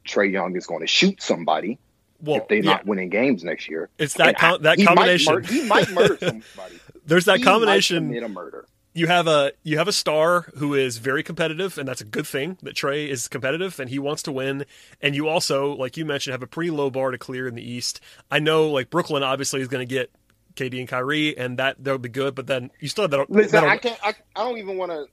[0.07, 1.77] Trae Young is going to shoot somebody
[2.21, 3.89] Well, if they're yeah, not winning games next year.
[3.97, 5.33] it's that com- that he might combination.
[5.35, 6.79] mur- he might murder somebody.
[7.05, 8.07] There's that He might combination.
[8.07, 8.65] commit a murder.
[8.97, 12.25] You have a you have a star who is very competitive and that's a good
[12.25, 14.65] thing that Trae is competitive and he wants to win
[15.01, 17.61] and you also like you mentioned have a pretty low bar to clear in the
[17.61, 17.99] East.
[18.31, 20.09] I know like Brooklyn obviously is going to get
[20.55, 23.29] KD and Kyrie and that that would be good but then you still have that
[23.29, 23.99] Listen, that'll- I can't.
[24.03, 25.05] I, I don't even want to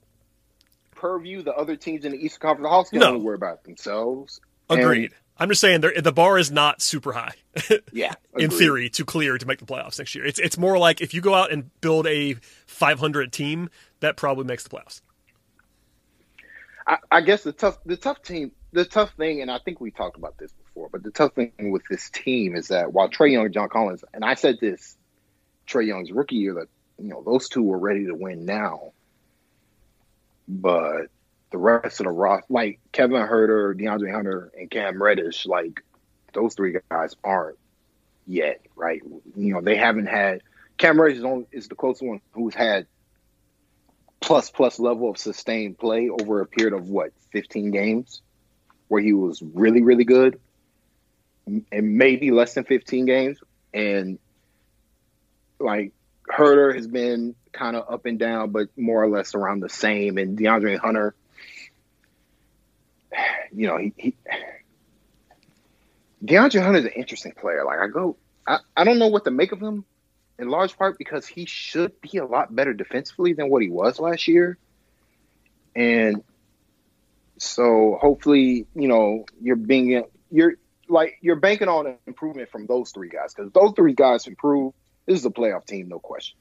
[0.95, 2.65] purview the other teams in the Eastern Conference.
[2.65, 3.09] The Hawks can No.
[3.09, 4.39] only worry about themselves.
[4.69, 5.11] And- agreed.
[5.37, 7.33] I'm just saying the bar is not super high
[7.91, 8.57] Yeah, in agreed.
[8.57, 10.25] theory to clear to make the playoffs next year.
[10.25, 12.35] It's it's more like if you go out and build a
[12.67, 13.69] 500 team
[13.99, 15.01] that probably makes the playoffs.
[16.87, 19.91] I, I guess the tough the tough team the tough thing, and I think we
[19.91, 23.31] talked about this before, but the tough thing with this team is that while Trae
[23.31, 24.97] Young and John Collins, and I said this
[25.67, 26.67] Trae Young's rookie year that
[27.01, 28.91] you know those two were ready to win now,
[30.47, 31.07] but
[31.55, 35.81] the rest of the roster, like Kevin Huerter, DeAndre Hunter, and Cam Reddish, like
[36.33, 37.57] those three guys aren't
[38.27, 39.01] yet, right?
[39.37, 40.41] You know they haven't had
[40.77, 42.87] Cam Reddish is, is the closest one who's had
[44.19, 48.21] plus plus level of sustained play over a period of what 15 games
[48.89, 50.39] where he was really really good
[51.47, 53.37] and maybe less than 15 games
[53.73, 54.19] and
[55.59, 55.93] like
[56.27, 60.17] Huerter has been kind of up and down but more or less around the same
[60.17, 61.15] and DeAndre Hunter
[63.53, 64.15] you know he, he
[66.23, 69.31] DeAndre Hunter is an interesting player like I go I, I don't know what to
[69.31, 69.85] make of him
[70.37, 73.99] in large part because he should be a lot better defensively than what he was
[73.99, 74.57] last year.
[75.75, 76.23] And
[77.37, 80.55] so hopefully, you know, you're being you're
[80.87, 84.73] like you're banking on an improvement from those three guys because those three guys improve.
[85.05, 86.37] This is a playoff team, no question.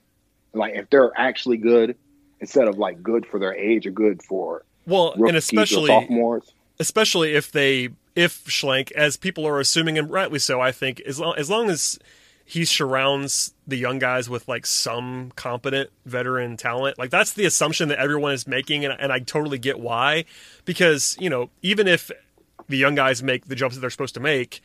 [0.52, 1.96] Like if they're actually good
[2.40, 6.52] instead of like good for their age or good for Well, and especially sophomores.
[6.78, 11.18] Especially if they if Schlenk, as people are assuming, and rightly so, I think as
[11.18, 11.98] long as long as
[12.46, 17.88] he surrounds the young guys with like some competent veteran talent, like that's the assumption
[17.88, 20.24] that everyone is making, and, and I totally get why,
[20.64, 22.10] because you know even if
[22.68, 24.62] the young guys make the jumps that they're supposed to make.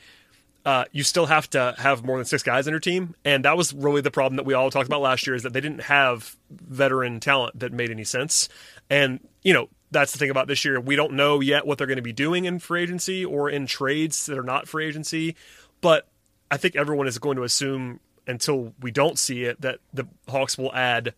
[0.65, 3.55] Uh, you still have to have more than six guys in your team, and that
[3.55, 5.35] was really the problem that we all talked about last year.
[5.35, 8.49] Is that they didn't have veteran talent that made any sense,
[8.89, 10.79] and you know that's the thing about this year.
[10.79, 13.65] We don't know yet what they're going to be doing in free agency or in
[13.65, 15.35] trades that are not free agency,
[15.81, 16.07] but
[16.51, 20.57] I think everyone is going to assume until we don't see it that the Hawks
[20.57, 21.13] will add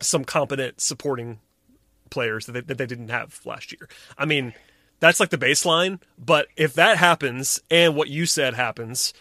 [0.00, 1.38] some competent supporting
[2.10, 3.88] players that they, that they didn't have last year.
[4.18, 4.54] I mean,
[5.06, 9.12] that's like the baseline, but if that happens and what you said happens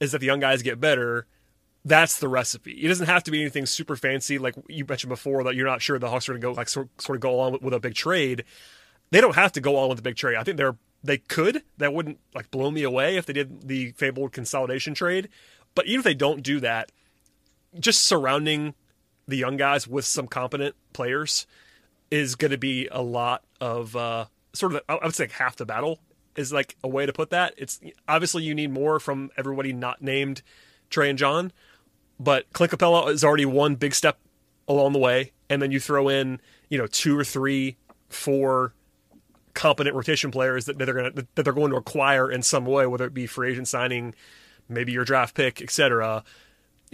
[0.00, 1.26] is that the young guys get better,
[1.84, 2.72] that's the recipe.
[2.72, 5.82] It doesn't have to be anything super fancy, like you mentioned before that you're not
[5.82, 7.94] sure the Hawks are going to go like sort, of go along with, a big
[7.94, 8.44] trade.
[9.10, 10.36] They don't have to go on with a big trade.
[10.36, 11.62] I think they're they could.
[11.76, 15.28] That wouldn't like blow me away if they did the fabled consolidation trade.
[15.74, 16.90] But even if they don't do that,
[17.78, 18.74] just surrounding
[19.28, 21.46] the young guys with some competent players
[22.10, 25.66] is going to be a lot of uh, sort of I would say half the
[25.66, 26.00] battle
[26.36, 27.54] is like a way to put that.
[27.56, 30.42] It's obviously you need more from everybody not named
[30.90, 31.52] Trae and John,
[32.18, 34.18] but Clint Capela is already one big step
[34.66, 37.76] along the way, and then you throw in you know two or three,
[38.08, 38.74] four
[39.54, 42.66] competent rotation players that, that they're going to that they're going to acquire in some
[42.66, 44.14] way, whether it be free agent signing,
[44.68, 46.24] maybe your draft pick, etc.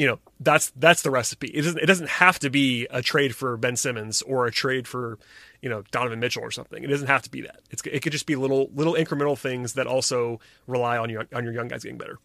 [0.01, 1.49] You know that's that's the recipe.
[1.49, 4.89] It doesn't it doesn't have to be a trade for Ben Simmons or a trade
[4.89, 5.19] for
[5.61, 6.83] you know Donovan Mitchell or something.
[6.83, 7.61] It doesn't have to be that.
[7.71, 11.45] It's it could just be little little incremental things that also rely on your on
[11.45, 12.19] your young guys getting better.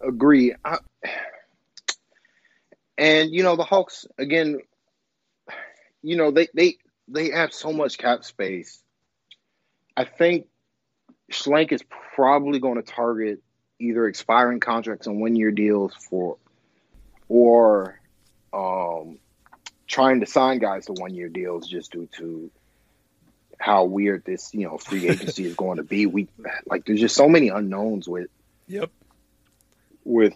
[0.00, 0.54] Agree.
[0.64, 0.78] I,
[2.96, 4.60] and you know the Hawks again.
[6.04, 6.76] You know they they
[7.08, 8.80] they have so much cap space.
[9.96, 10.46] I think
[11.32, 11.82] Schlenk is
[12.14, 13.42] probably going to target
[13.78, 16.36] either expiring contracts and one year deals for,
[17.28, 18.00] or
[18.52, 19.18] um,
[19.86, 22.50] trying to sign guys to one year deals just due to
[23.60, 26.06] how weird this you know free agency is going to be.
[26.06, 26.28] We
[26.66, 28.28] like there's just so many unknowns with
[28.68, 28.90] Yep.
[30.04, 30.34] with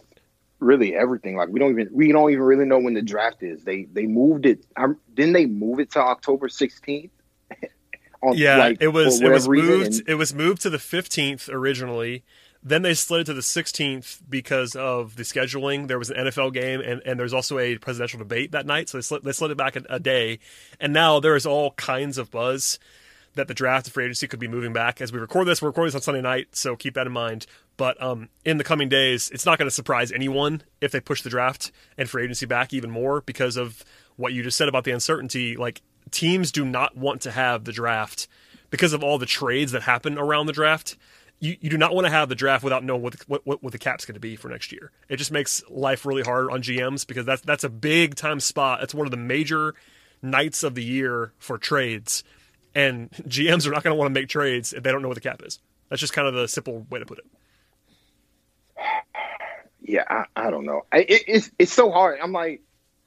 [0.58, 1.36] really everything.
[1.36, 3.62] Like we don't even we don't even really know when the draft is.
[3.62, 4.64] They they moved it.
[4.76, 7.10] Um, didn't they move it to October 16th?
[8.22, 11.48] On, Yeah, like, it was it was moved and- it was moved to the 15th
[11.48, 12.24] originally.
[12.62, 15.88] Then they slid it to the 16th because of the scheduling.
[15.88, 18.98] There was an NFL game and, and there's also a presidential debate that night, so
[18.98, 20.38] they slid, they slid it back a, a day.
[20.78, 22.78] And now there is all kinds of buzz
[23.34, 25.00] that the draft and free agency could be moving back.
[25.00, 27.46] As we record this, we're recording this on Sunday night, so keep that in mind.
[27.76, 31.22] But um, in the coming days, it's not going to surprise anyone if they push
[31.22, 33.84] the draft and free agency back even more because of
[34.16, 35.56] what you just said about the uncertainty.
[35.56, 38.28] Like teams do not want to have the draft
[38.70, 40.96] because of all the trades that happen around the draft.
[41.42, 43.72] You, you do not want to have the draft without knowing what the, what, what,
[43.72, 44.92] the cap's going to be for next year.
[45.08, 48.78] It just makes life really hard on GMs because that's that's a big time spot.
[48.78, 49.74] That's one of the major
[50.22, 52.22] nights of the year for trades,
[52.76, 55.16] and GMs are not going to want to make trades if they don't know what
[55.16, 55.58] the cap is.
[55.88, 57.26] That's just kind of the simple way to put it.
[59.82, 60.86] yeah, I, I don't know.
[60.92, 62.20] I, it, it's it's so hard.
[62.22, 62.62] I'm like,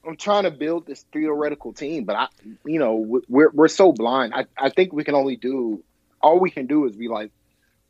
[0.05, 2.27] I'm trying to build this theoretical team, but I,
[2.65, 2.95] you know,
[3.29, 4.33] we're we're so blind.
[4.33, 5.85] I, I think we can only do
[6.21, 7.31] all we can do is be like,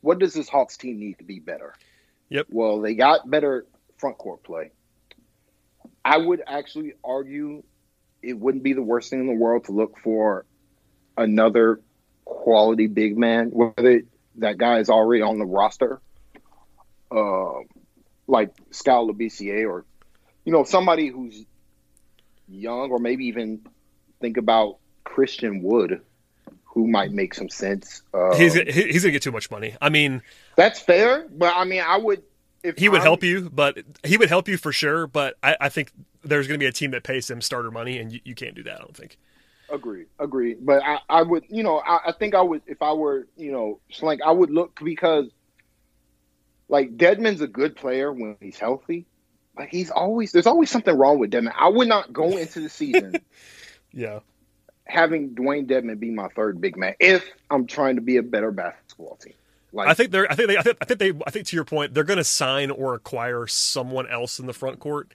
[0.06, 1.74] what does this Hawks team need to be better?
[2.30, 2.48] Yep.
[2.50, 3.66] Well, they got better
[3.98, 4.72] front court play.
[6.04, 7.64] I would actually argue
[8.22, 10.46] it wouldn't be the worst thing in the world to look for
[11.18, 11.82] another
[12.24, 14.02] quality big man, whether
[14.36, 16.00] that guy is already on the roster,
[17.12, 17.60] uh,
[18.28, 19.86] like Skal Labissiere or,
[20.44, 21.46] you know, somebody who's
[22.48, 23.62] young, or maybe even
[24.22, 26.02] think about Christian Wood,
[26.76, 28.04] who might make some sense.
[28.14, 29.76] Uh, He's he's going to get too much money.
[29.82, 30.22] I mean,
[30.56, 32.22] that's fair, but I mean, I would.
[32.64, 35.08] If he would I'm- help you, but he would help you for sure.
[35.08, 35.92] But I, I think
[36.24, 38.56] there's going to be a team that pays him starter money, and you, you can't
[38.56, 38.76] do that.
[38.76, 39.18] I don't think.
[39.70, 40.56] Agree, agree.
[40.56, 43.52] But I, I would, you know, I, I think I would, if I were, you
[43.52, 45.26] know, Schlenk, I would look because,
[46.68, 49.08] like, Dedmon's a good player when he's healthy.
[49.58, 51.54] Like, he's always, there's always something wrong with Dedmon.
[51.58, 53.16] I would not go into the season
[53.92, 54.20] Yeah.
[54.88, 58.52] Having Dewayne Dedmon be my third big man if I'm trying to be a better
[58.52, 59.34] basketball team.
[59.74, 60.32] Like, I think they're.
[60.32, 60.58] I think they.
[60.58, 61.12] I think, I think they.
[61.28, 64.54] I think to your point, they're going to sign or acquire someone else in the
[64.54, 65.12] front court.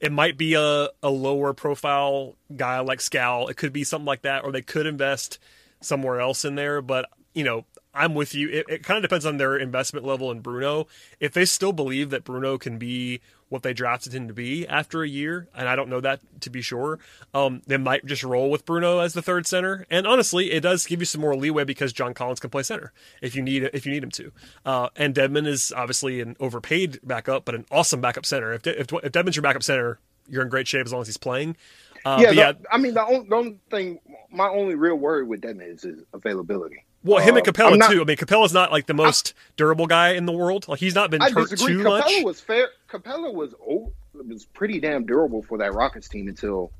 [0.00, 3.48] It might be a, a lower profile guy like Skal.
[3.48, 5.38] It could be something like that, or they could invest
[5.80, 6.80] somewhere else in there.
[6.80, 8.48] But you know, I'm with you.
[8.50, 10.86] It, it kind of depends on their investment level in Bruno.
[11.18, 15.02] If they still believe that Bruno can be what they drafted him to be after
[15.02, 16.98] a year, and I don't know that to be sure,
[17.34, 19.86] um, they might just roll with Bruno as the third center.
[19.90, 22.92] And honestly, it does give you some more leeway because John Collins can play center
[23.22, 24.32] if you need if you need him to.
[24.64, 28.52] Uh, and Dedmon is obviously an overpaid backup, but an awesome backup center.
[28.52, 31.16] If if, if Dedmon's your backup center, you're in great shape as long as he's
[31.18, 31.56] playing.
[32.04, 33.98] Uh, yeah, the- yeah, I mean, the only, the only thing,
[34.30, 36.84] my only real worry with Dedmon is his availability.
[37.04, 38.00] Well, him and Uh, Capela not- too.
[38.00, 40.66] I mean, Capela's not like the most durable guy in the world.
[40.68, 41.74] Like he's not been I hurt disagree.
[41.74, 42.24] too Capela much.
[42.24, 42.68] was fair.
[42.90, 43.54] Capela was
[44.14, 46.70] was pretty damn durable for that Rockets team until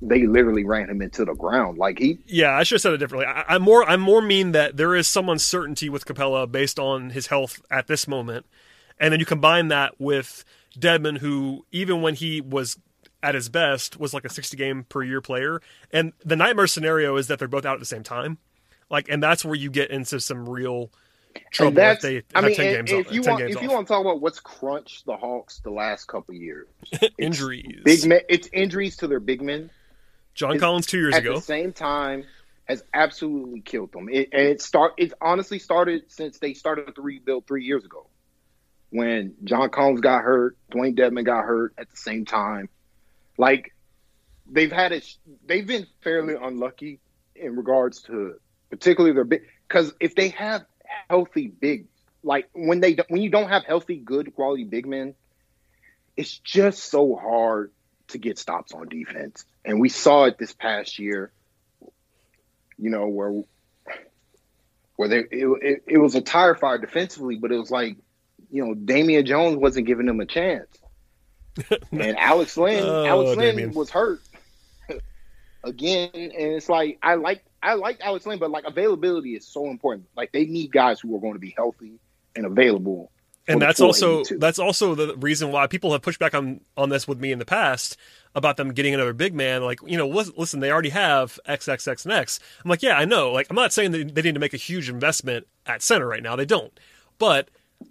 [0.00, 1.78] they literally ran him into the ground.
[1.78, 3.26] Like he, Yeah, I should have said it differently.
[3.26, 7.10] I, I'm more I'm more mean that there is some uncertainty with Capela based on
[7.10, 8.46] his health at this moment,
[9.00, 10.44] and then you combine that with
[10.78, 12.78] Dedmon, who even when he was
[13.22, 15.60] at his best was like a 60 game per year player,
[15.92, 18.38] and the nightmare scenario is that they're both out at the same time,
[18.92, 20.90] like, and that's where you get into some real
[21.50, 23.06] trouble if they I mean, 10 games and off.
[23.06, 25.60] if you 10 want, games if you want to talk about what's crunched the Hawks
[25.60, 26.68] the last couple years,
[27.18, 28.20] injuries, big men.
[28.28, 29.70] It's injuries to their big men.
[30.34, 31.32] John is- Collins two years at ago.
[31.32, 32.24] At the same time
[32.66, 34.08] has absolutely killed them.
[34.10, 34.92] It, and it start.
[34.98, 38.06] It honestly started since they started the rebuild three years ago,
[38.90, 42.68] when John Collins got hurt, Dewayne Dedmon got hurt at the same time.
[43.38, 43.74] Like
[44.46, 45.16] they've had it.
[45.46, 47.00] They've been fairly unlucky
[47.34, 48.34] in regards to
[48.72, 49.42] particularly their big.
[49.68, 50.64] Because if they have
[51.08, 51.86] healthy big,
[52.24, 55.14] like when they when you don't have healthy, good quality big men,
[56.16, 57.70] it's just so hard
[58.08, 59.44] to get stops on defense.
[59.64, 61.30] And we saw it this past year,
[62.78, 63.42] you know, where
[64.96, 67.96] where they, it, it, it was a tire fire defensively, but it was like,
[68.50, 70.68] you know, Damian Jones wasn't giving them a chance.
[71.90, 73.72] and Alex Len, Oh, Alex Len Damian.
[73.72, 74.20] was hurt
[75.64, 76.10] again.
[76.14, 80.06] And it's like I like I like Alex Len, but like availability is so important.
[80.16, 81.98] Like they need guys who are going to be healthy
[82.34, 83.10] and available.
[83.48, 87.08] and that's also that's also the reason why people have pushed back on on this
[87.08, 87.96] with me in the past
[88.34, 89.62] about them getting another big man.
[89.62, 92.40] Like, you know, listen, they already have X, X, X, and X.
[92.64, 93.30] I'm like, yeah, I know.
[93.30, 96.22] Like, I'm not saying that they need to make a huge investment at center right
[96.22, 96.36] now.
[96.36, 96.78] They don't.
[97.18, 97.50] But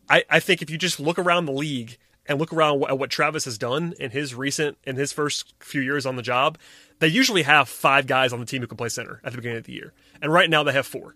[0.10, 3.10] I, I think if you just look around the league and look around at what
[3.10, 6.58] Travis has done in his recent in his first few years on the job,
[7.02, 9.58] they usually have five guys on the team who can play center at the beginning
[9.58, 9.92] of the year.
[10.22, 11.16] And right now they have four.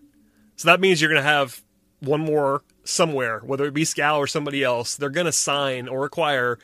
[0.56, 1.62] So that means you're going to have
[2.00, 4.96] one more somewhere, whether it be Skal or somebody else.
[4.96, 6.58] They're going to sign or acquire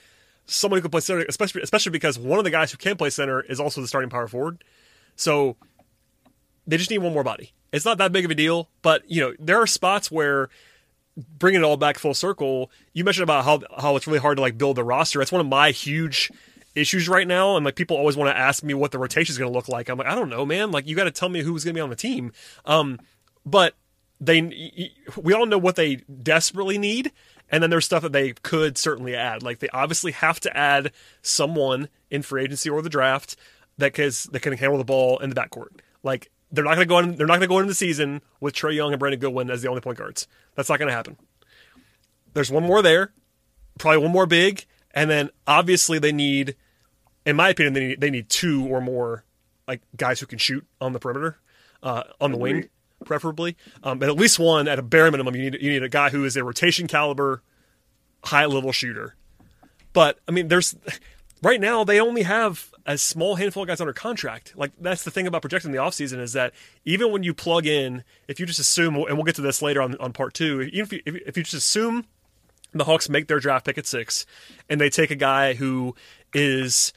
[0.47, 3.11] someone who can play center, especially especially because one of the guys who can play
[3.11, 4.65] center is also the starting power forward.
[5.15, 5.57] So
[6.67, 7.53] they just need one more body.
[7.73, 10.49] It's not that big of a deal, but you know there are spots where
[11.39, 12.73] bringing it all back full circle.
[12.93, 15.21] You mentioned about how how it's really hard to like build the roster.
[15.21, 16.33] That's one of my huge
[16.75, 19.39] issues right now, and like people always want to ask me what the rotation is
[19.39, 19.89] going to look like.
[19.89, 20.71] I'm like, I don't know, man.
[20.71, 22.33] Like you got to tell me who's going to be on the team.
[22.65, 22.99] Um,
[23.45, 23.75] but
[24.21, 27.13] they, we all know what they desperately need,
[27.51, 29.43] and then there's stuff that they could certainly add.
[29.43, 33.37] Like they obviously have to add someone in free agency or the draft
[33.79, 35.81] that can that can handle the ball in the backcourt.
[36.03, 37.17] Like they're not going to go in.
[37.17, 39.63] They're not going to go into the season with Trae Young and Brandon Goodwin as
[39.63, 40.29] the only point guards.
[40.55, 41.17] That's not going to happen.
[42.35, 43.13] There's one more there,
[43.79, 46.57] probably one more big, and then obviously they need,
[47.25, 49.25] in my opinion, they need, they need two or more
[49.67, 51.39] like guys who can shoot on the perimeter,
[51.83, 52.69] uh, on the wing,
[53.05, 53.57] preferably.
[53.83, 56.11] Um, but at least one at a bare minimum, you need you need a guy
[56.11, 57.43] who is a rotation caliber,
[58.25, 59.17] high level shooter.
[59.93, 60.75] But I mean, there's
[61.43, 64.55] right now they only have a small handful of guys under contract.
[64.57, 66.53] Like that's the thing about projecting the offseason is that
[66.85, 69.83] even when you plug in, if you just assume, and we'll get to this later
[69.83, 72.07] on on part two, even if you, if you just assume
[72.73, 74.27] the Hawks make their draft pick at six,
[74.69, 75.95] and they take a guy who
[76.33, 76.93] is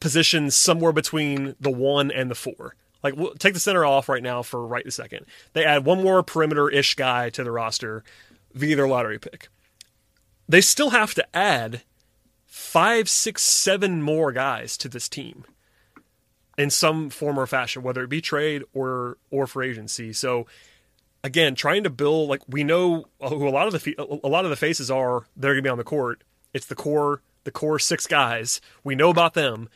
[0.00, 2.76] positioned somewhere between the one and the four.
[3.02, 5.26] Like, we'll take the center off right now for right a second.
[5.52, 8.02] They add one more perimeter ish guy to the roster
[8.54, 9.48] via their lottery pick.
[10.48, 11.82] They still have to add
[12.46, 15.44] five, six, seven more guys to this team
[16.56, 20.12] in some form or fashion, whether it be trade or or free agency.
[20.12, 20.46] So
[21.22, 24.50] again, trying to build like we know who a lot of the a lot of
[24.50, 25.26] the faces are.
[25.36, 26.22] They're going to be on the court.
[26.54, 28.60] It's the core the core six guys.
[28.82, 29.68] We know about them,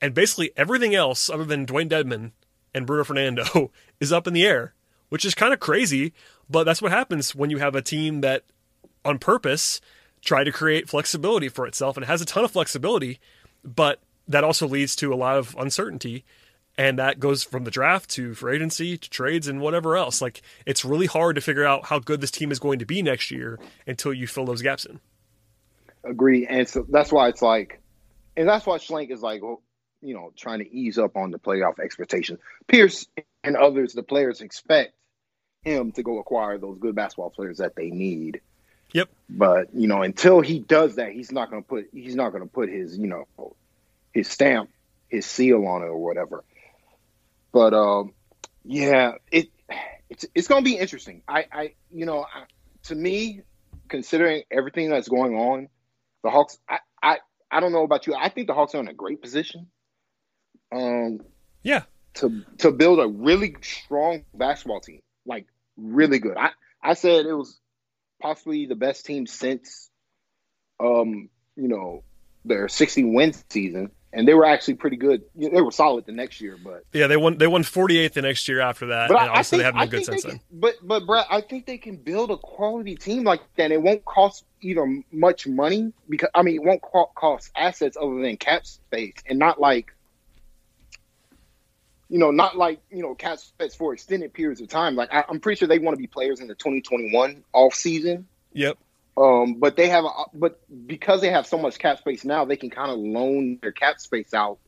[0.00, 2.32] and basically everything else other than Dewayne Dedmon
[2.74, 4.74] and Bruno Fernando is up in the air,
[5.08, 6.12] which is kind of crazy.
[6.48, 8.44] But that's what happens when you have a team that,
[9.04, 9.80] on purpose,
[10.22, 13.20] try to create flexibility for itself and it has a ton of flexibility,
[13.64, 16.24] but that also leads to a lot of uncertainty
[16.76, 20.22] and that goes from the draft to free agency to trades and whatever else.
[20.22, 23.02] Like it's really hard to figure out how good this team is going to be
[23.02, 25.00] next year until you fill those gaps in.
[26.04, 27.82] Agree, and so that's why it's like,
[28.34, 29.60] and that's why Schlenk is like, well,
[30.02, 32.40] you know, trying to ease up on the playoff expectations.
[32.66, 33.06] Pierce
[33.44, 34.94] and others, the players expect
[35.62, 38.40] him to go acquire those good basketball players that they need.
[38.92, 39.08] Yep.
[39.28, 42.42] But you know, until he does that, he's not going to put he's not going
[42.42, 43.26] to put his you know
[44.12, 44.70] his stamp,
[45.08, 46.44] his seal on it or whatever.
[47.52, 48.12] But um,
[48.64, 49.48] yeah, it
[50.08, 51.22] it's it's going to be interesting.
[51.28, 52.44] I I you know I,
[52.84, 53.42] to me,
[53.88, 55.68] considering everything that's going on,
[56.24, 56.58] the Hawks.
[56.68, 57.18] I I
[57.50, 58.14] I don't know about you.
[58.14, 59.68] I think the Hawks are in a great position.
[60.72, 61.20] Um.
[61.62, 61.82] Yeah.
[62.14, 66.36] To to build a really strong basketball team, like really good.
[66.36, 66.50] I
[66.82, 67.58] I said it was
[68.20, 69.90] possibly the best team since,
[70.78, 72.02] um, you know,
[72.44, 75.22] their 60 win season, and they were actually pretty good.
[75.36, 77.38] They were solid the next year, but yeah, they won.
[77.38, 79.08] They won 48 the next year after that.
[79.08, 80.40] But and I, obviously, think, they haven't been good since can, then.
[80.52, 83.70] But but Brad, I think they can build a quality team like that.
[83.70, 88.36] It won't cost either much money because I mean, it won't cost assets other than
[88.36, 89.94] cap space, and not like
[92.10, 94.96] you know, not like you know, cap space for extended periods of time.
[94.96, 98.26] Like I, am pretty sure they want to be players in the 2021 off season.
[98.52, 98.76] Yep.
[99.16, 102.56] Um, but they have, a, but because they have so much cap space now, they
[102.56, 104.58] can kind of loan their cap space out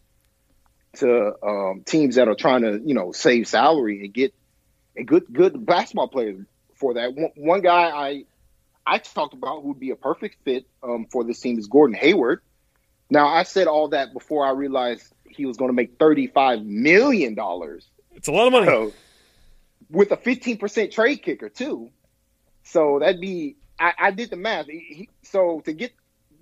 [0.94, 4.34] to um, teams that are trying to, you know, save salary and get
[4.96, 7.14] a good, good basketball player for that.
[7.14, 8.24] One, one guy I,
[8.86, 11.96] I talked about who would be a perfect fit um, for this team is Gordon
[11.96, 12.42] Hayward.
[13.08, 17.34] Now I said all that before I realized he was going to make thirty-five million
[17.34, 17.86] dollars.
[18.14, 18.66] It's a lot of money.
[18.66, 18.92] So,
[19.90, 21.90] with a fifteen percent trade kicker too.
[22.64, 24.66] So that'd be I, I did the math.
[24.66, 25.92] He, so to get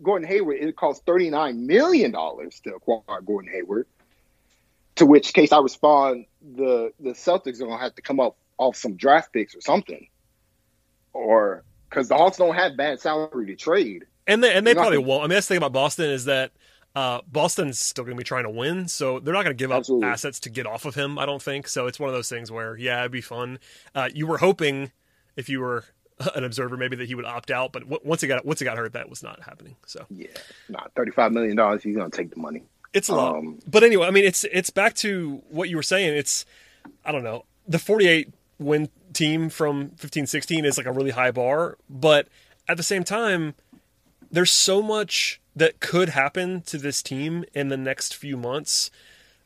[0.02, 3.86] Gordon Hayward, it costs thirty nine million dollars to acquire Gordon Hayward.
[4.96, 8.76] To which case, I respond: the the Celtics are gonna have to come up off
[8.76, 10.08] some draft picks or something,
[11.12, 14.04] or because the Hawks don't have bad salary to trade.
[14.26, 15.24] And they and they probably won't.
[15.24, 16.52] I mean, that's the thing about Boston is that
[16.94, 19.70] uh, Boston's still going to be trying to win, so they're not going to give
[19.70, 20.08] up Absolutely.
[20.08, 21.18] assets to get off of him.
[21.18, 21.86] I don't think so.
[21.86, 23.58] It's one of those things where, yeah, it'd be fun.
[23.94, 24.90] Uh, you were hoping,
[25.36, 25.84] if you were
[26.34, 28.76] an observer, maybe that he would opt out, but once he got once he got
[28.76, 29.76] hurt, that was not happening.
[29.86, 30.28] So yeah,
[30.68, 31.82] not thirty five million dollars.
[31.82, 32.62] He's going to take the money.
[32.92, 35.82] It's a lot, um, but anyway, I mean, it's it's back to what you were
[35.82, 36.14] saying.
[36.16, 36.44] It's
[37.04, 41.12] I don't know the forty eight win team from fifteen sixteen is like a really
[41.12, 42.28] high bar, but
[42.68, 43.54] at the same time,
[44.30, 48.90] there's so much that could happen to this team in the next few months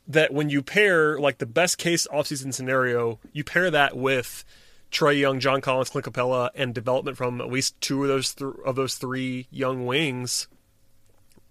[0.07, 4.45] that when you pair like the best case offseason scenario, you pair that with
[4.91, 8.53] Trae Young, John Collins, Clint Capela, and development from at least two of those th-
[8.65, 10.47] of those three young wings.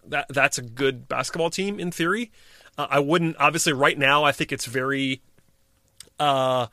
[0.06, 2.32] That that's a good basketball team in theory.
[2.78, 4.24] Uh, I wouldn't obviously right now.
[4.24, 5.22] I think it's very
[6.20, 6.68] uh,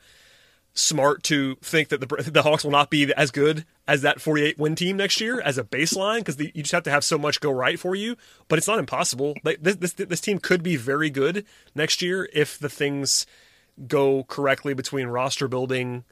[0.73, 4.57] smart to think that the the Hawks will not be as good as that 48
[4.57, 7.41] win team next year as a baseline because you just have to have so much
[7.41, 8.15] go right for you.
[8.47, 9.35] But it's not impossible.
[9.43, 11.45] This, this this team could be very good
[11.75, 13.25] next year if the things
[13.87, 16.03] go correctly between roster building,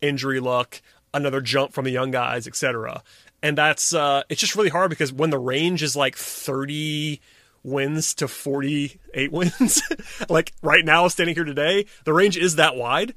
[0.00, 0.80] injury luck,
[1.12, 3.02] another jump from the young guys, etc.
[3.42, 7.20] And that's uh, it's just really hard because when the range is like 30
[7.64, 9.82] wins to 48 wins,
[10.28, 13.14] like right now standing here today, the range is that wide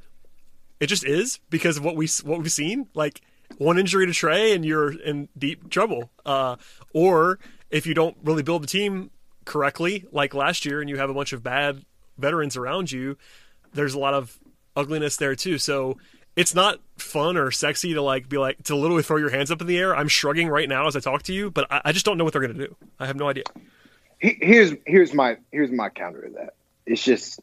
[0.79, 2.87] it just is because of what we what we've seen.
[2.93, 3.21] Like
[3.57, 6.09] one injury to Trae and you're in deep trouble.
[6.25, 6.55] Uh,
[6.93, 9.11] or if you don't really build the team
[9.45, 11.83] correctly, like last year, and you have a bunch of bad
[12.17, 13.17] veterans around you,
[13.73, 14.37] there's a lot of
[14.75, 15.57] ugliness there too.
[15.57, 15.97] So
[16.35, 19.61] it's not fun or sexy to like be like to literally throw your hands up
[19.61, 19.95] in the air.
[19.95, 22.23] I'm shrugging right now as I talk to you, but I, I just don't know
[22.23, 22.75] what they're gonna do.
[22.99, 23.43] I have no idea.
[24.19, 26.53] Here's here's my here's my counter to that.
[26.85, 27.41] It's just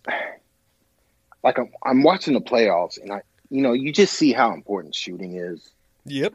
[1.47, 4.97] like I'm, I'm watching the playoffs and I, you know, you just see how important
[4.97, 5.71] shooting is.
[6.05, 6.35] Yep.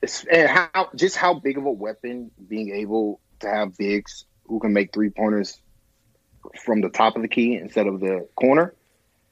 [0.00, 4.60] It's, and how just how big of a weapon being able to have bigs who
[4.60, 5.60] can make three pointers
[6.64, 8.72] from the top of the key instead of the corner.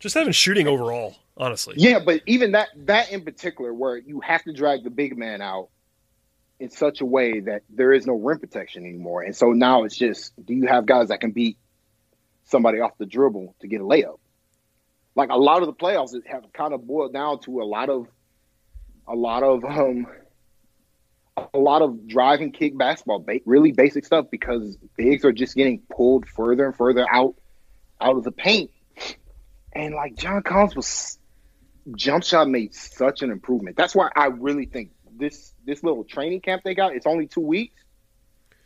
[0.01, 1.77] Just having shooting overall, honestly.
[1.79, 5.41] Yeah, but even that that in particular, where you have to drag the big man
[5.41, 5.69] out
[6.59, 9.97] in such a way that there is no rim protection anymore, and so now it's
[9.97, 11.57] just do you have guys that can beat
[12.47, 14.19] somebody off the dribble to get a layup?
[15.17, 18.07] Like a lot of the playoffs have kind of boiled down to a lot of
[19.09, 20.07] a lot of um
[21.55, 25.81] a lot of drive and kick basketball, really basic stuff because bigs are just getting
[25.91, 27.35] pulled further and further out
[28.01, 28.71] out of the paint.
[29.73, 31.19] And like John Collins was
[31.95, 33.77] jump shot made such an improvement.
[33.77, 37.41] That's why I really think this this little training camp they got, it's only two
[37.41, 37.83] weeks,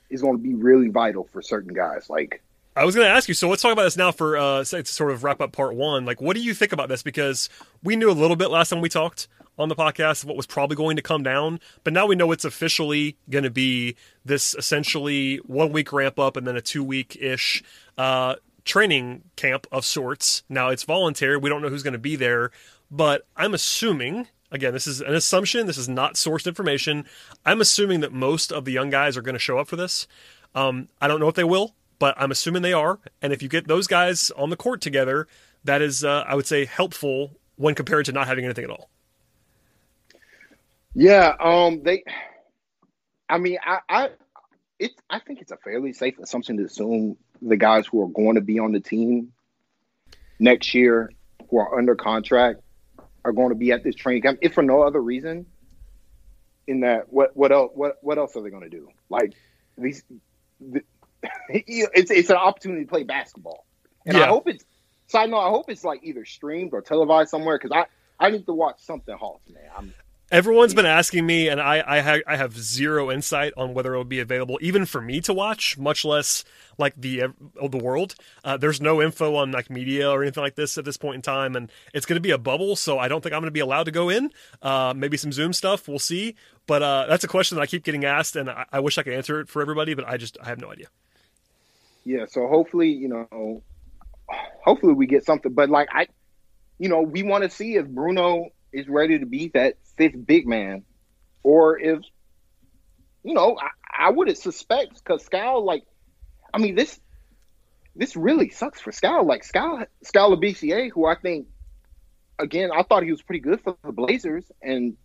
[0.08, 2.08] is going to be really vital for certain guys.
[2.08, 2.42] Like
[2.76, 3.34] I was going to ask you.
[3.34, 6.04] So let's talk about this now for uh, to sort of wrap up part one.
[6.04, 7.02] Like, what do you think about this?
[7.02, 7.48] Because
[7.82, 9.26] we knew a little bit last time we talked
[9.58, 12.46] on the podcast what was probably going to come down, but now we know it's
[12.46, 13.94] officially going to be
[14.24, 17.62] this essentially one week ramp up and then a two week ish
[17.98, 20.44] uh, training camp of sorts.
[20.48, 21.36] Now it's voluntary.
[21.36, 22.50] We don't know who's going to be there,
[22.90, 24.28] but I'm assuming.
[24.52, 25.68] Again, this is an assumption.
[25.68, 27.04] This is not sourced information.
[27.46, 30.08] I'm assuming that most of the young guys are going to show up for this.
[30.56, 32.98] Um, I don't know if they will but I'm assuming they are.
[33.22, 35.28] And if you get those guys on the court together,
[35.62, 38.90] that is, uh, I would say, helpful when compared to not having anything at all.
[40.94, 42.02] Yeah, um, they.
[43.28, 44.08] I mean, I, I,
[44.80, 48.34] it, I think it's a fairly safe assumption to assume the guys who are going
[48.34, 49.32] to be on the team
[50.40, 51.12] next year,
[51.48, 52.60] who are under contract,
[53.24, 55.46] are going to be at this training camp, if for no other reason.
[56.66, 57.72] In that, what what else?
[57.74, 58.88] What what else are they going to do?
[59.10, 59.34] Like
[59.76, 60.02] these,
[61.48, 63.66] it's it's an opportunity to play basketball,
[64.06, 64.24] and yeah.
[64.24, 64.64] I hope it's.
[65.06, 67.86] Side note, I hope it's like either streamed or televised somewhere because I
[68.24, 69.68] I need to watch something Hawks, man.
[69.76, 69.94] I'm,
[70.32, 73.96] Everyone's been asking me, and I I, ha- I, have zero insight on whether it
[73.96, 76.44] will be available, even for me to watch, much less
[76.78, 77.28] like the uh,
[77.66, 78.14] the world.
[78.44, 81.22] Uh, there's no info on like media or anything like this at this point in
[81.22, 83.50] time, and it's going to be a bubble, so I don't think I'm going to
[83.50, 84.30] be allowed to go in.
[84.62, 86.36] Uh, maybe some Zoom stuff, we'll see.
[86.68, 89.02] But uh, that's a question that I keep getting asked, and I, I wish I
[89.02, 90.86] could answer it for everybody, but I just I have no idea
[92.04, 93.62] yeah, so hopefully, you know,
[94.64, 95.52] hopefully we get something.
[95.52, 96.08] But like I,
[96.78, 100.46] you know, we want to see if Bruno is ready to be that fifth big
[100.46, 100.84] man,
[101.42, 102.00] or if,
[103.22, 105.84] you know, I, I would suspect because Skal, like,
[106.52, 106.98] I mean this,
[107.94, 109.26] this really sucks for Skal.
[109.26, 111.48] Like Skal, Skal Labissiere, who I think,
[112.38, 114.96] again, I thought he was pretty good for the Blazers, and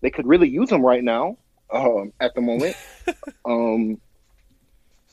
[0.00, 1.36] they could really use him right now
[1.70, 2.76] um, at the moment.
[3.44, 4.00] um,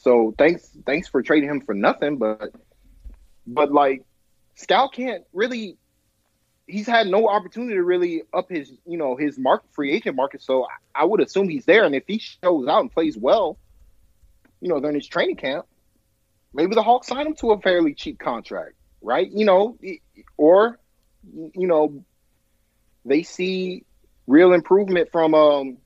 [0.06, 2.54] so thanks thanks for trading him for nothing, but
[3.48, 4.06] but like
[4.54, 5.78] Skal can't really
[6.68, 10.44] he's had no opportunity to really up his you know his market free agent market.
[10.44, 13.58] So I would assume he's there, and if he shows out and plays well,
[14.62, 15.66] you know, during his training camp,
[16.54, 19.28] maybe the Hawks sign him to a fairly cheap contract, right?
[19.32, 19.76] You know,
[20.38, 20.80] or
[21.34, 22.06] you know,
[23.06, 23.86] they see
[24.28, 25.78] real improvement from um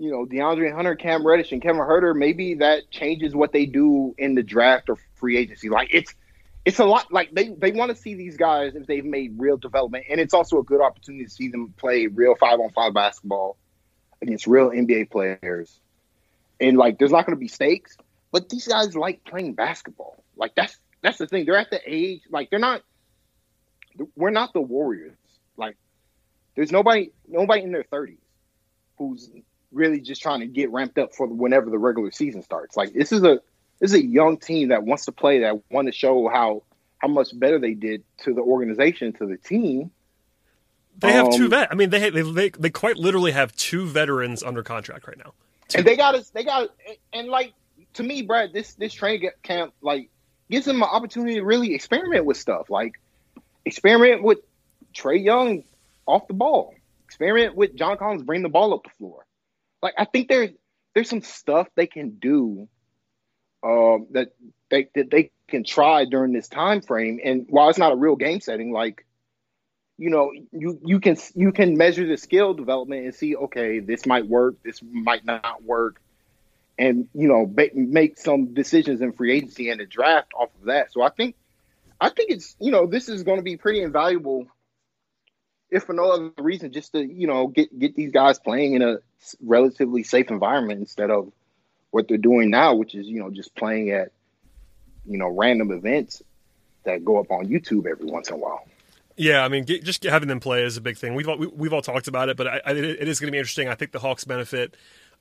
[0.00, 4.14] you know, DeAndre Hunter, Cam Reddish, and Kevin Huerter, maybe that changes what they do
[4.16, 5.68] in the draft or free agency.
[5.68, 6.14] Like it's
[6.64, 9.58] it's a lot like they, they want to see these guys if they've made real
[9.58, 10.06] development.
[10.08, 13.58] And it's also a good opportunity to see them play real five on five basketball
[14.22, 15.78] against real NBA players.
[16.58, 17.98] And like there's not gonna be stakes,
[18.32, 20.24] but these guys like playing basketball.
[20.34, 21.44] Like that's that's the thing.
[21.44, 22.80] They're at the age like they're not
[24.16, 25.18] we're not the Warriors.
[25.58, 25.76] Like
[26.56, 28.16] there's nobody nobody in their thirties
[28.96, 29.30] who's
[29.72, 32.76] really just trying to get ramped up for whenever the regular season starts.
[32.76, 33.40] Like this is a
[33.78, 36.62] this is a young team that wants to play, that want to show how
[36.98, 39.90] how much better they did to the organization, to the team.
[40.98, 41.68] They have two Um, vet.
[41.70, 45.32] I mean, they, they they they quite literally have two veterans under contract right now.
[45.74, 46.30] and they got us.
[46.30, 46.70] They got
[47.12, 47.54] and like
[47.94, 48.52] to me, Brad.
[48.52, 50.10] This this training camp like
[50.50, 52.68] gives them an opportunity to really experiment with stuff.
[52.68, 53.00] Like
[53.64, 54.40] experiment with
[54.94, 55.64] Trae Young
[56.06, 56.74] off the ball.
[57.06, 59.24] Experiment with John Collins bring the ball up the floor.
[59.82, 60.50] Like I think there's
[60.94, 62.68] there's some stuff they can do
[63.62, 64.32] um, that
[64.70, 67.20] they that they can try during this time frame.
[67.22, 69.04] And while it's not a real game setting, like
[70.00, 74.06] you know, you you can you can measure the skill development and see, okay, this
[74.06, 76.00] might work, this might not work,
[76.78, 80.66] and you know, ba- make some decisions in free agency and the draft off of
[80.66, 80.90] that.
[80.90, 81.36] So I think,
[82.00, 84.46] I think it's you know, this is going to be pretty invaluable,
[85.70, 88.82] if for no other reason, just to you know get get these guys playing in
[88.82, 88.98] a
[89.40, 91.32] relatively safe environment instead of
[91.90, 94.12] what they're doing now, which is you know just playing at
[95.06, 96.22] you know random events
[96.84, 98.66] that go up on YouTube every once in a while.
[99.16, 101.14] Yeah, I mean, get, just having them play is a big thing.
[101.14, 103.32] We've all, we, we've all talked about it, but I, I, it is going to
[103.32, 103.68] be interesting.
[103.68, 104.76] I think the Hawks benefit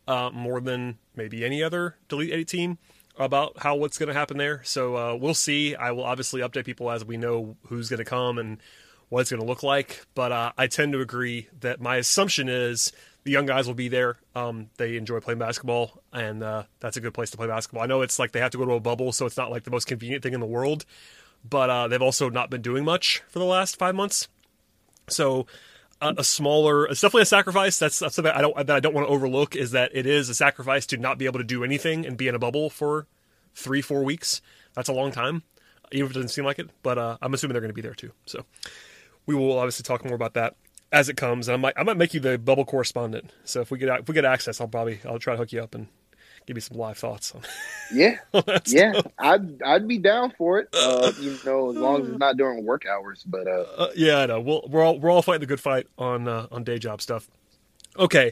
[0.08, 2.78] uh, more than maybe any other Delete Eight team
[3.18, 4.62] about how what's going to happen there.
[4.64, 5.76] So uh, we'll see.
[5.76, 8.60] I will obviously update people as we know who's going to come and
[9.10, 10.06] what it's going to look like.
[10.16, 12.92] But uh, I tend to agree that my assumption is
[13.24, 14.18] the young guys will be there.
[14.36, 17.84] Um, they enjoy playing basketball, and uh, that's a good place to play basketball.
[17.84, 19.64] I know it's like they have to go to a bubble, so it's not like
[19.64, 20.86] the most convenient thing in the world.
[21.48, 24.28] But uh, they've also not been doing much for the last five months.
[25.08, 25.48] So
[26.02, 27.80] a, a smaller, it's definitely a sacrifice.
[27.80, 29.56] That's, that's something I don't that I don't want to overlook.
[29.56, 32.28] Is that it is a sacrifice to not be able to do anything and be
[32.28, 33.08] in a bubble for
[33.56, 34.42] three, four weeks.
[34.74, 35.44] That's a long time,
[35.92, 36.70] even if it doesn't seem like it.
[36.84, 38.12] But uh, I'm assuming they're going to be there too.
[38.26, 38.46] So
[39.30, 40.56] we will obviously talk more about that
[40.92, 41.48] as it comes.
[41.48, 43.32] And I might I might make you the bubble correspondent.
[43.46, 45.62] So if we get if we get access, I'll probably I'll try to hook you
[45.62, 45.86] up and
[46.48, 47.42] give you some live thoughts on,
[47.94, 49.12] Yeah, on yeah, stuff.
[49.20, 50.70] I'd I'd be down for it.
[50.74, 53.24] Uh, you know, as long as it's not during work hours.
[53.24, 54.42] But uh, Uh, yeah, I know.
[54.42, 57.30] We'll, we're all we're all fighting the good fight on uh, on day job stuff.
[58.00, 58.32] Okay,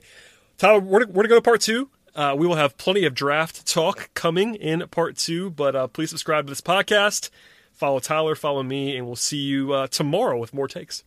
[0.57, 1.91] Tyler, we're to, we're to go to part two.
[2.15, 6.09] Uh, we will have plenty of draft talk coming in part two, but uh, please
[6.09, 7.29] subscribe to this podcast.
[7.78, 11.03] Follow Tyler, follow me, and we'll see you uh, tomorrow with more takes.